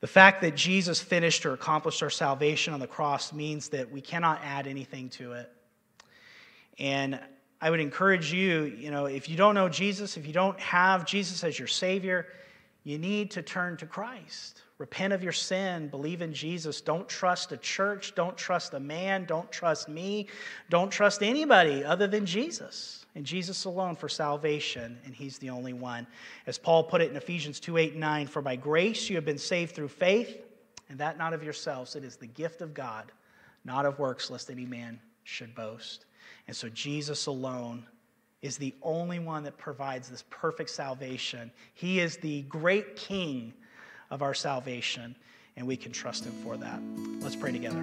The 0.00 0.06
fact 0.06 0.42
that 0.42 0.54
Jesus 0.54 1.00
finished 1.00 1.46
or 1.46 1.54
accomplished 1.54 2.02
our 2.02 2.10
salvation 2.10 2.74
on 2.74 2.80
the 2.80 2.86
cross 2.86 3.32
means 3.32 3.70
that 3.70 3.90
we 3.90 4.02
cannot 4.02 4.42
add 4.44 4.66
anything 4.66 5.08
to 5.08 5.32
it. 5.32 5.50
And 6.78 7.18
I 7.62 7.70
would 7.70 7.80
encourage 7.80 8.30
you, 8.30 8.64
you 8.64 8.90
know, 8.90 9.06
if 9.06 9.26
you 9.26 9.38
don't 9.38 9.54
know 9.54 9.70
Jesus, 9.70 10.18
if 10.18 10.26
you 10.26 10.34
don't 10.34 10.60
have 10.60 11.06
Jesus 11.06 11.42
as 11.42 11.58
your 11.58 11.66
Savior, 11.66 12.26
you 12.82 12.98
need 12.98 13.30
to 13.30 13.40
turn 13.40 13.78
to 13.78 13.86
Christ. 13.86 14.60
Repent 14.76 15.14
of 15.14 15.22
your 15.22 15.32
sin, 15.32 15.88
believe 15.88 16.20
in 16.20 16.34
Jesus. 16.34 16.82
Don't 16.82 17.08
trust 17.08 17.52
a 17.52 17.56
church, 17.56 18.14
don't 18.14 18.36
trust 18.36 18.74
a 18.74 18.80
man, 18.80 19.24
don't 19.24 19.50
trust 19.50 19.88
me, 19.88 20.28
don't 20.68 20.90
trust 20.90 21.22
anybody 21.22 21.82
other 21.82 22.06
than 22.06 22.26
Jesus 22.26 23.03
and 23.14 23.24
Jesus 23.24 23.64
alone 23.64 23.94
for 23.94 24.08
salvation, 24.08 24.98
and 25.04 25.14
He's 25.14 25.38
the 25.38 25.50
only 25.50 25.72
one. 25.72 26.06
As 26.46 26.58
Paul 26.58 26.84
put 26.84 27.00
it 27.00 27.10
in 27.10 27.16
Ephesians 27.16 27.60
2 27.60 27.76
8 27.76 27.96
9, 27.96 28.26
for 28.26 28.42
by 28.42 28.56
grace 28.56 29.08
you 29.08 29.16
have 29.16 29.24
been 29.24 29.38
saved 29.38 29.74
through 29.74 29.88
faith, 29.88 30.44
and 30.88 30.98
that 30.98 31.18
not 31.18 31.32
of 31.32 31.42
yourselves. 31.42 31.96
It 31.96 32.04
is 32.04 32.16
the 32.16 32.26
gift 32.26 32.60
of 32.60 32.74
God, 32.74 33.12
not 33.64 33.86
of 33.86 33.98
works, 33.98 34.30
lest 34.30 34.50
any 34.50 34.66
man 34.66 35.00
should 35.22 35.54
boast. 35.54 36.06
And 36.46 36.56
so 36.56 36.68
Jesus 36.68 37.26
alone 37.26 37.86
is 38.42 38.58
the 38.58 38.74
only 38.82 39.18
one 39.18 39.42
that 39.44 39.56
provides 39.56 40.08
this 40.08 40.24
perfect 40.28 40.68
salvation. 40.68 41.50
He 41.72 42.00
is 42.00 42.18
the 42.18 42.42
great 42.42 42.96
King 42.96 43.54
of 44.10 44.22
our 44.22 44.34
salvation, 44.34 45.16
and 45.56 45.66
we 45.66 45.76
can 45.76 45.92
trust 45.92 46.24
Him 46.24 46.34
for 46.42 46.56
that. 46.58 46.80
Let's 47.20 47.36
pray 47.36 47.52
together. 47.52 47.82